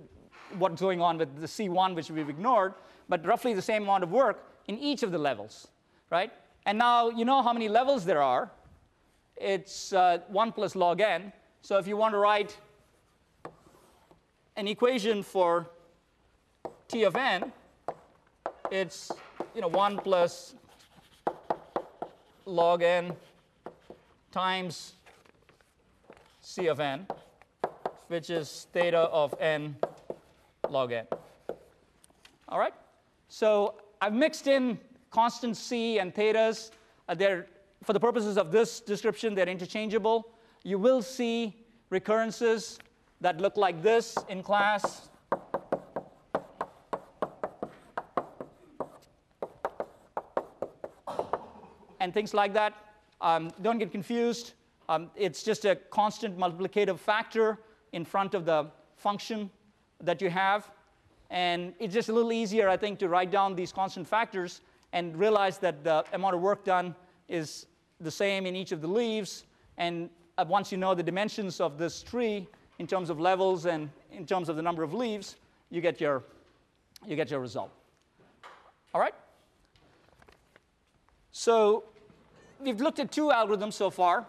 [0.59, 2.74] what's going on with the C1, which we've ignored,
[3.09, 5.68] but roughly the same amount of work in each of the levels,
[6.11, 6.32] right?
[6.66, 8.51] And now you know how many levels there are.
[9.36, 11.32] It's uh, 1 plus log n.
[11.62, 12.57] So if you want to write
[14.57, 15.70] an equation for
[16.88, 17.53] t of n,
[18.70, 19.11] it's
[19.55, 20.55] you know 1 plus
[22.46, 23.12] log n
[24.32, 24.94] times
[26.40, 27.07] c of n,
[28.09, 29.76] which is theta of n
[30.68, 31.07] log n.
[32.48, 32.74] All right?
[33.28, 34.78] So I've mixed in
[35.11, 36.70] constant c and thetas.
[37.09, 37.46] Uh, they're,
[37.82, 40.28] for the purposes of this description, they're interchangeable.
[40.64, 41.55] You will see
[41.90, 42.78] recurrences
[43.21, 45.09] that look like this in class.
[52.01, 52.75] And things like that.
[53.21, 54.55] Um, don't get confused.
[54.89, 57.59] Um, it's just a constant multiplicative factor
[57.93, 59.51] in front of the function
[60.03, 60.71] that you have.
[61.29, 64.62] And it's just a little easier, I think, to write down these constant factors
[64.93, 66.95] and realize that the amount of work done
[67.29, 67.66] is
[68.01, 69.45] the same in each of the leaves.
[69.77, 70.09] And
[70.39, 72.49] uh, once you know the dimensions of this tree
[72.81, 75.37] in terms of levels and in terms of the number of leaves,
[75.68, 76.22] you get your,
[77.07, 77.70] you get your result.
[78.95, 79.12] All right?
[81.31, 81.85] So
[82.59, 84.24] we've looked at two algorithms so far.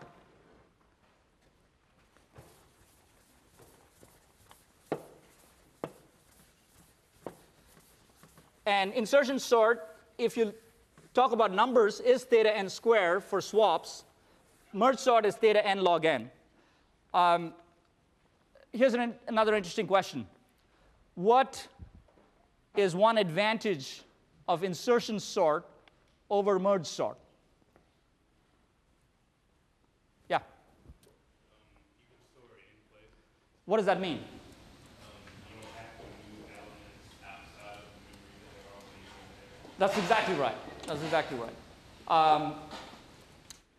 [8.65, 10.53] And insertion sort, if you
[11.13, 14.03] talk about numbers, is theta n squared for swaps.
[14.73, 16.29] Merge sort is theta n log n.
[17.13, 17.53] Um,
[18.73, 20.27] here's an, another interesting question.
[21.15, 21.67] What
[22.75, 24.01] is one advantage
[24.47, 25.65] of insertion sort
[26.29, 27.17] over merge sort?
[30.29, 30.39] Yeah.
[33.65, 34.19] What does that mean?
[39.77, 40.55] That's exactly right.
[40.85, 41.55] That's exactly right.
[42.07, 42.53] Um,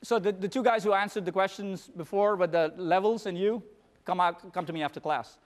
[0.02, 3.62] so the, the two guys who answered the questions before were the levels and you.
[4.04, 5.38] Come, out, come to me after class.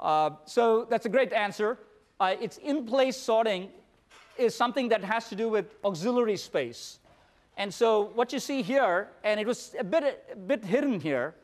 [0.00, 1.78] Uh, so that's a great answer.
[2.20, 3.68] Uh, it's in place sorting
[4.36, 6.98] is something that has to do with auxiliary space.
[7.56, 11.34] And so what you see here, and it was a bit, a bit hidden here,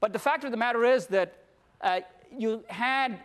[0.00, 1.34] but the fact of the matter is that
[1.80, 2.00] uh,
[2.36, 3.18] you had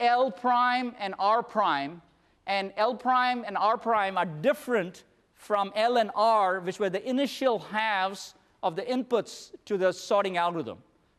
[0.00, 2.00] L prime and R prime,
[2.46, 5.04] and L prime and R prime are different
[5.34, 10.36] from L and R, which were the initial halves of the inputs to the sorting
[10.38, 10.78] algorithm,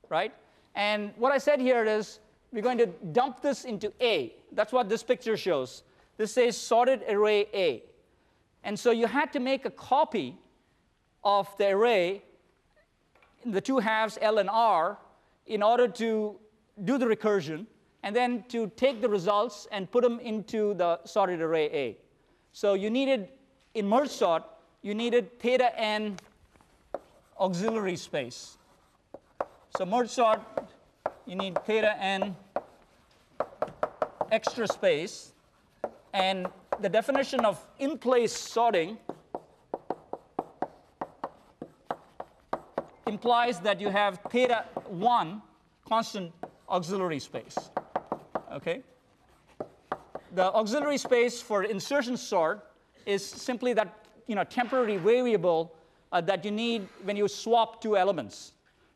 [0.09, 0.33] right?
[0.77, 2.19] And what I said here is
[2.53, 4.35] we're going to dump this into A.
[4.51, 5.81] That's what this picture shows.
[6.17, 7.83] This says sorted array A.
[8.63, 10.37] And so you had to make a copy
[11.23, 12.21] of the array
[13.45, 14.97] the two halves L and R
[15.47, 16.35] in order to
[16.83, 17.65] do the recursion
[18.03, 21.97] and then to take the results and put them into the sorted array A.
[22.51, 23.29] So you needed,
[23.73, 24.43] in merge sort,
[24.81, 26.17] you needed theta n
[27.39, 28.56] auxiliary space.
[29.75, 30.39] So merge sort,
[31.25, 32.35] you need theta n
[34.31, 35.33] extra space.
[36.13, 36.47] And
[36.79, 38.97] the definition of in place sorting
[43.05, 45.41] implies that you have theta 1
[45.87, 46.31] constant
[46.69, 47.57] auxiliary space.
[48.51, 48.81] Okay?
[50.35, 52.65] The auxiliary space for insertion sort
[53.05, 55.73] is simply that you know, temporary variable
[56.11, 58.53] uh, that you need when you swap two elements.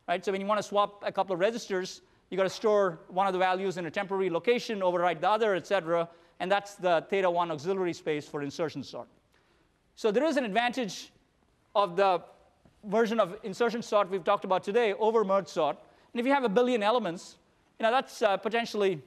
[0.08, 0.24] Right?
[0.24, 3.28] So when you want to swap a couple of registers, you got to store one
[3.28, 6.08] of the values in a temporary location, overwrite the other, et cetera,
[6.40, 9.08] and that's the theta 1 auxiliary space for insertion sort.
[9.96, 11.12] So there is an advantage
[11.76, 12.24] of the
[12.86, 15.78] version of insertion sort we've talked about today over merge sort.
[16.14, 17.36] And if you have a billion elements,
[17.80, 19.02] you know, that's uh, potentially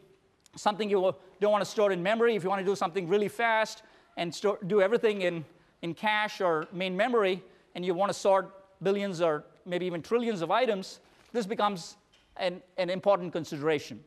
[0.56, 2.36] something you don't want to store in memory.
[2.36, 3.82] If you want to do something really fast
[4.16, 5.44] and store, do everything in,
[5.82, 7.42] in cache or main memory,
[7.74, 8.50] and you want to sort
[8.82, 11.00] billions or maybe even trillions of items,
[11.32, 11.96] this becomes
[12.36, 14.02] an, an important consideration.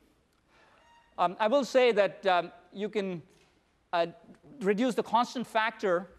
[1.17, 3.21] Um, I will say that um, you can
[3.93, 4.07] uh,
[4.61, 6.09] reduce the constant factor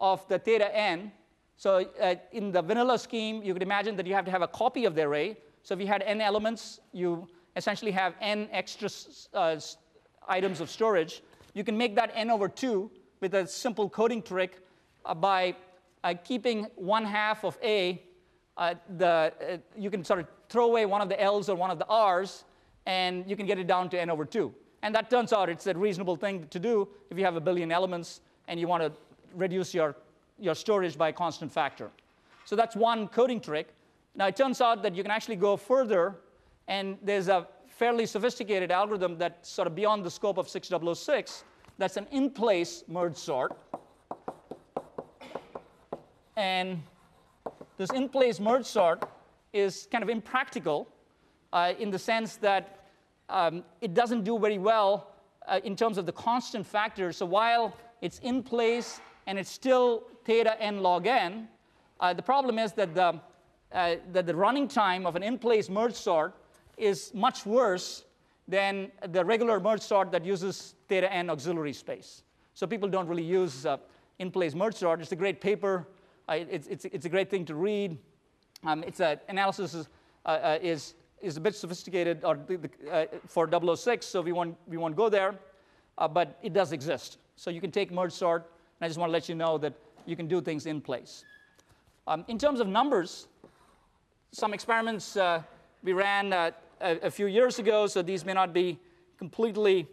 [0.00, 1.12] of the theta n
[1.58, 4.48] so uh, in the vanilla scheme, you could imagine that you have to have a
[4.48, 5.36] copy of the array.
[5.64, 7.26] So if you had n elements, you
[7.56, 8.88] essentially have n extra
[9.34, 9.58] uh,
[10.28, 11.20] items of storage.
[11.54, 12.88] You can make that n over 2
[13.20, 14.60] with a simple coding trick
[15.04, 15.56] uh, by
[16.04, 18.00] uh, keeping one half of a.
[18.58, 21.70] Uh, the, uh, you can sort of throw away one of the l's or one
[21.70, 22.44] of the r's,
[22.86, 24.52] and you can get it down to n over 2.
[24.82, 27.70] And that turns out it's a reasonable thing to do if you have a billion
[27.70, 28.92] elements and you want to
[29.34, 29.94] reduce your
[30.40, 31.90] your storage by a constant factor.
[32.44, 33.68] So that's one coding trick.
[34.14, 36.16] Now it turns out that you can actually go further,
[36.66, 41.44] and there's a fairly sophisticated algorithm that's sort of beyond the scope of 6006.
[41.76, 43.56] That's an in-place merge sort.
[46.36, 46.82] And
[47.78, 49.02] this in-place merge sort
[49.52, 50.88] is kind of impractical
[51.52, 52.84] uh, in the sense that
[53.30, 55.08] um, it doesn't do very well
[55.46, 57.12] uh, in terms of the constant factor.
[57.12, 61.48] So while it's in place and it's still theta n log n.
[62.00, 63.20] Uh, the problem is that the,
[63.72, 66.34] uh, that the running time of an in-place merge sort
[66.76, 68.04] is much worse
[68.46, 72.22] than the regular merge sort that uses theta n auxiliary space.
[72.54, 73.76] So people don't really use uh,
[74.18, 75.00] in-place merge sort.
[75.00, 75.86] It's a great paper.
[76.28, 77.96] Uh, it's, it's, it's a great thing to read.
[78.64, 79.88] Um, its uh, analysis is,
[80.26, 84.76] uh, is, is a bit sophisticated or the, the, for 006, so we won't, we
[84.76, 85.34] won't go there.
[85.96, 87.18] but it does exist.
[87.36, 88.50] So you can take merge sort,
[88.80, 89.72] and I just want to let you know that
[90.06, 91.24] you can do things in place.
[92.06, 93.28] Um, in terms of numbers,
[94.32, 95.42] some experiments uh,
[95.82, 96.50] we ran uh,
[96.80, 98.78] a, a, few years ago, so these may not be
[99.18, 99.86] completely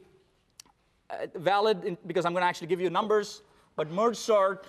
[1.09, 3.41] uh, valid in, because I'm going to actually give you numbers,
[3.75, 4.65] but merge sort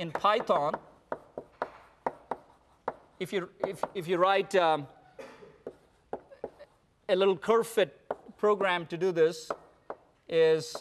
[0.00, 0.74] in Python,
[3.18, 4.86] if you, if, if you write um,
[7.06, 8.00] a little curve fit
[8.38, 9.50] program to do this,
[10.26, 10.74] is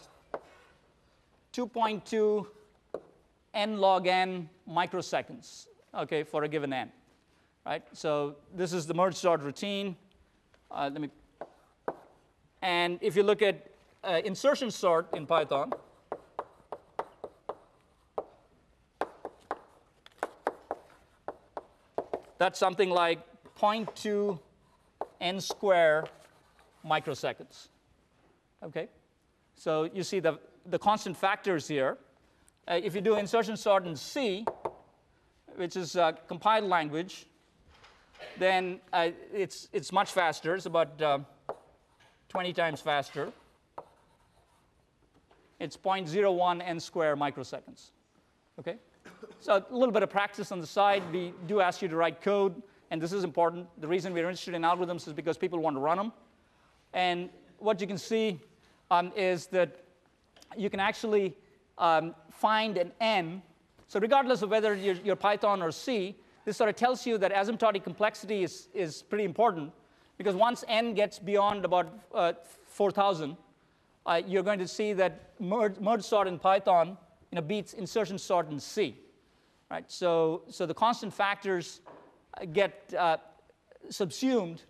[1.52, 2.48] 2.2
[3.54, 6.90] n log n microseconds, okay, for a given n,
[7.66, 7.84] right?
[7.92, 9.98] So this is the merge sort routine.
[10.72, 11.10] Uh, let me,
[12.62, 13.70] and if you look at
[14.02, 15.74] uh, insertion sort in Python,
[22.40, 23.20] that's something like
[23.60, 24.40] 0.2
[25.22, 26.06] n square
[26.86, 27.68] microseconds,
[28.64, 28.88] okay?
[29.56, 31.98] So you see the, the constant factors here.
[32.68, 34.46] Uh, if you do insertion sort in C,
[35.58, 37.26] which is a compiled language,
[38.38, 40.56] then uh, it's, it's much faster.
[40.56, 41.20] It's about uh,
[42.30, 43.34] 20 times faster.
[45.60, 47.92] It's 0.01 n square microseconds.
[48.58, 48.78] Okay?
[49.40, 51.04] So a little bit of practice on the side.
[51.12, 53.68] We do ask you to write code and this is important.
[53.80, 56.12] The reason we're interested in algorithms is because people want to run them.
[56.94, 57.30] And
[57.60, 58.40] what you can see
[58.90, 59.84] um, is that
[60.58, 61.38] you can actually
[61.78, 63.42] um, find an n.
[63.88, 67.32] So regardless of whether you're, you're, Python or C, this sort of tells you that
[67.32, 69.72] asymptotic complexity is, is pretty important
[70.18, 72.34] because once n gets beyond about uh,
[72.68, 73.38] 4,000,
[74.06, 76.98] uh, you're going to see that merge, merge sort in Python
[77.32, 78.98] you know, beats insertion sort in C.
[79.70, 79.90] Right?
[79.92, 81.82] So, so the constant factors
[82.40, 83.18] uh, get uh,
[83.90, 84.64] subsumed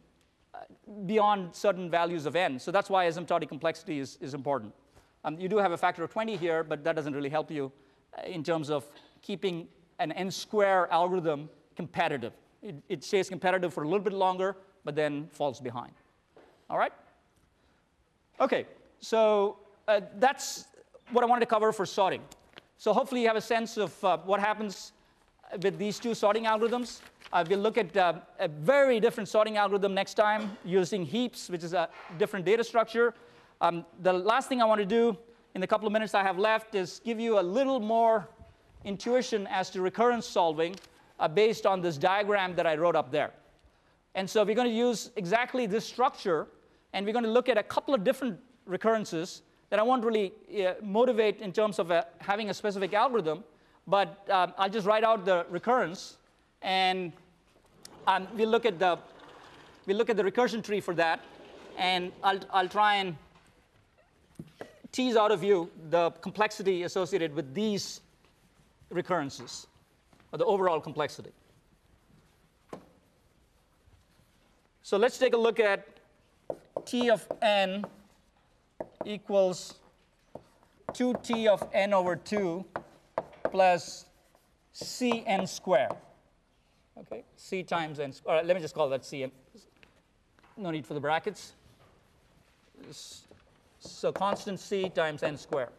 [0.53, 0.59] uh,
[1.05, 2.59] beyond certain values of n.
[2.59, 4.73] So that's why asymptotic complexity is, is important.
[5.23, 7.71] Um, you do have a factor of 20 here, but that doesn't really help you
[8.17, 8.85] uh, in terms of
[9.21, 9.67] keeping
[9.99, 12.33] an n square algorithm competitive.
[12.61, 15.93] It, it stays competitive for a little bit longer, but then falls behind.
[16.69, 16.93] All right?
[18.39, 18.65] Okay,
[18.99, 19.57] so
[19.87, 20.65] uh, that's
[21.11, 22.21] what I wanted to cover for sorting.
[22.79, 24.93] So hopefully you have a sense of uh, what happens
[25.61, 27.01] with these two sorting algorithms.
[27.33, 31.65] Uh, we'll look at uh, a very different sorting algorithm next time using heaps, which
[31.65, 33.13] is a different data structure.
[33.59, 35.17] Um, the last thing I want to do
[35.55, 38.29] in the couple of minutes I have left is give you a little more
[38.85, 40.73] intuition as to recurrence solving
[41.19, 43.31] uh, based on this diagram that I wrote up there.
[44.15, 46.47] And so we're going to use exactly this structure,
[46.93, 50.33] and we're going to look at a couple of different recurrences that I won't really
[50.65, 53.43] uh, motivate in terms of uh, having a specific algorithm,
[53.87, 56.17] but um, I'll just write out the recurrence,
[56.61, 57.11] and
[58.07, 58.97] um, we'll look at the
[59.85, 61.19] we'll look at the recursion tree for that,
[61.77, 63.15] and I'll I'll try and
[64.91, 68.01] tease out of you the complexity associated with these
[68.89, 69.67] recurrences,
[70.31, 71.31] or the overall complexity.
[74.81, 75.85] So let's take a look at
[76.85, 77.85] T of n
[79.05, 79.75] equals
[80.93, 82.65] 2t of n over 2
[83.43, 84.05] plus
[84.73, 85.95] cn squared.
[86.97, 88.45] Okay, c times n squared.
[88.45, 89.31] Let me just call that cn.
[90.57, 91.53] No need for the brackets.
[93.79, 95.69] So constant c times n squared.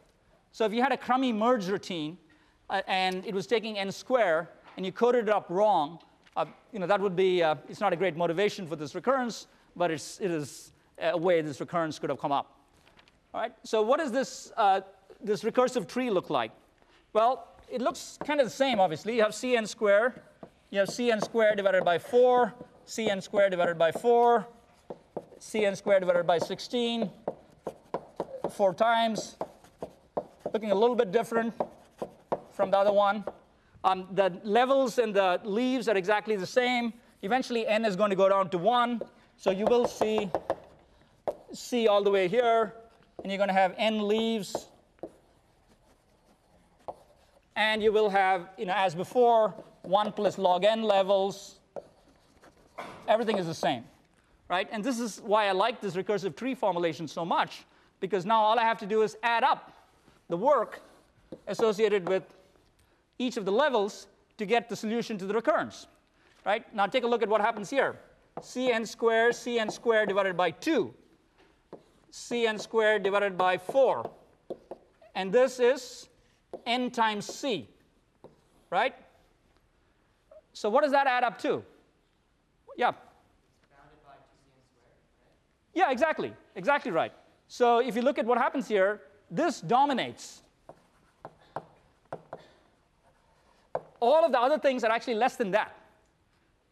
[0.53, 2.18] So if you had a crummy merge routine
[2.71, 5.99] uh, and it was taking n squared and you coded it up wrong,
[6.37, 9.47] uh, you know, that would be, uh, it's not a great motivation for this recurrence,
[9.77, 12.60] but it's, it is a way this recurrence could have come up.
[13.33, 14.81] All right, so what does this, uh,
[15.22, 16.51] this recursive tree look like?
[17.12, 19.14] Well, it looks kind of the same, obviously.
[19.14, 20.20] You have cn squared,
[20.70, 22.53] you have cn squared divided by 4,
[22.89, 24.49] cn squared divided by 4,
[25.39, 27.09] cn squared divided by 16,
[28.51, 29.37] four times,
[30.53, 31.55] looking a little bit different
[32.51, 33.24] from the other one.
[33.85, 36.93] Um, the levels and the leaves are exactly the same.
[37.22, 39.01] Eventually, n is going to go down to 1.
[39.37, 40.28] So you will see
[41.53, 42.74] c all the way here
[43.23, 44.66] and you're going to have n leaves.
[47.57, 51.59] And you will have, you know, as before, 1 plus log n levels.
[53.09, 53.85] Everything is the same,
[54.49, 54.68] right?
[54.71, 57.64] And this is why I like this recursive tree formulation so much,
[57.99, 59.73] because now all I have to do is add up
[60.29, 60.81] the work
[61.49, 62.23] associated with
[63.18, 64.07] each of the levels
[64.39, 65.87] to get the solution to the recurrence,
[66.47, 66.73] right?
[66.75, 67.99] Now take a look at what happens here.
[68.41, 70.95] cn squared, cn squared divided by 2
[72.13, 74.11] cn squared divided by 4.
[75.15, 76.09] And this is
[76.67, 77.69] n times c,
[78.71, 78.95] right?
[80.53, 81.63] So what does that add up to?
[82.77, 82.93] Yeah.
[85.75, 86.33] Yeah, exactly.
[86.57, 87.13] Exactly right.
[87.49, 89.01] So if you look at what happens here,
[89.31, 90.43] this dominates.
[94.01, 95.75] All of the other things are actually less than that.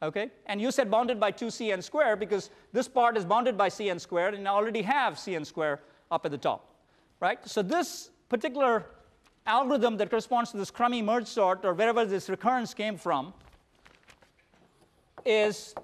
[0.02, 0.30] Okay?
[0.46, 4.34] And you said bounded by 2cn squared because this part is bounded by cn squared
[4.34, 5.80] and I already have cn squared
[6.10, 6.72] up at the top.
[7.20, 7.38] Right?
[7.48, 8.86] So this particular
[9.46, 13.32] algorithm that corresponds to this crummy merge sort or wherever this recurrence came from
[15.24, 15.74] is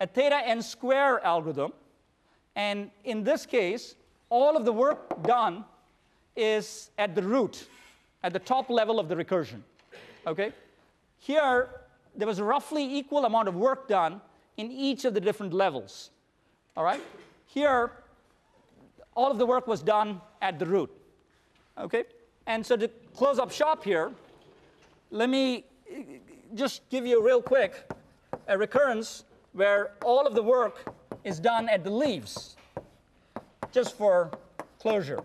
[0.00, 1.72] a theta n square algorithm.
[2.56, 3.96] And in this case,
[4.30, 5.64] all of the work done
[6.36, 7.68] is at the root,
[8.22, 9.60] at the top level of the recursion.
[10.26, 10.52] Okay?
[11.18, 11.68] Here,
[12.18, 14.20] there was a roughly equal amount of work done
[14.56, 16.10] in each of the different levels.
[16.76, 17.00] All right?
[17.46, 17.92] Here,
[19.14, 20.90] all of the work was done at the root.
[21.78, 22.04] Okay?
[22.46, 24.10] And so to close up shop here,
[25.12, 25.64] let me
[26.54, 27.88] just give you real quick
[28.48, 30.92] a recurrence where all of the work
[31.22, 32.56] is done at the leaves,
[33.70, 34.30] just for
[34.80, 35.22] closure.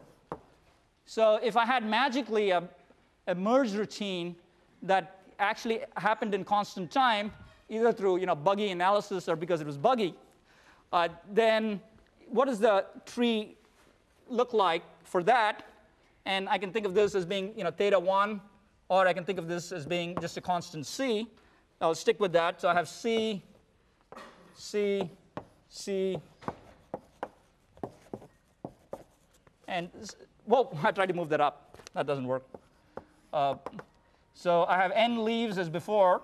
[1.06, 2.64] So if I had magically a,
[3.28, 4.36] a merge routine
[4.84, 7.32] that actually happened in constant time,
[7.70, 10.16] either through you know, buggy analysis or because it was buggy,
[10.92, 11.82] uh, then
[12.28, 13.56] what does the tree
[14.30, 15.66] look like for that?
[16.26, 18.42] And I can think of this as being you know, theta 1,
[18.90, 21.28] or I can think of this as being just a constant c.
[21.82, 22.62] I'll stick with that.
[22.62, 23.42] So I have C,
[24.56, 25.10] C,
[25.70, 26.18] C,
[29.68, 29.90] and
[30.46, 31.78] whoa, I tried to move that up.
[31.94, 32.44] That doesn't work.
[33.34, 33.56] Uh,
[34.34, 36.22] so I have n leaves as before.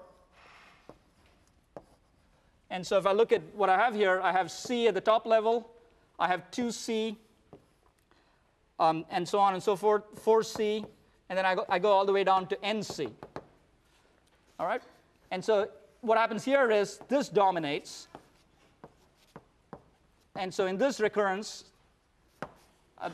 [2.69, 5.01] And so if I look at what I have here, I have C at the
[5.01, 5.69] top level,
[6.19, 7.15] I have 2C,
[8.79, 10.85] um, and so on and so forth, 4C,
[11.29, 13.11] and then I go, I go all the way down to NC.
[14.59, 14.81] All right?
[15.31, 15.69] And so
[16.01, 18.07] what happens here is this dominates.
[20.35, 21.65] And so in this recurrence,
[22.99, 23.09] uh,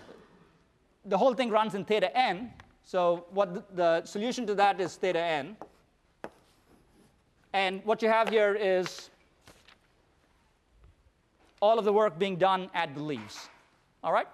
[1.05, 2.51] the whole thing runs in theta n.
[2.85, 5.57] So what the, solution to that is theta n.
[7.51, 9.09] And what you have here is
[11.61, 13.49] all of the work being done at the leaves.
[14.03, 14.27] All right?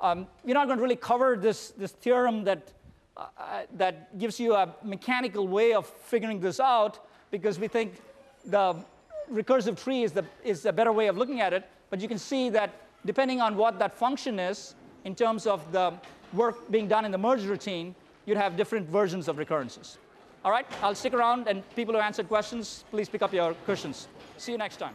[0.00, 2.72] Um, we're not going to really cover this, this theorem that,
[3.16, 8.00] uh, that gives you a mechanical way of figuring this out because we think
[8.46, 8.74] the
[9.30, 11.68] recursive tree is, the, is a better way of looking at it.
[11.90, 12.70] But you can see that
[13.04, 14.74] depending on what that function is,
[15.06, 15.94] in terms of the
[16.32, 17.94] work being done in the merge routine,
[18.26, 19.98] you'd have different versions of recurrences.
[20.44, 24.08] All right, I'll stick around, and people who answered questions, please pick up your cushions.
[24.36, 24.94] See you next time.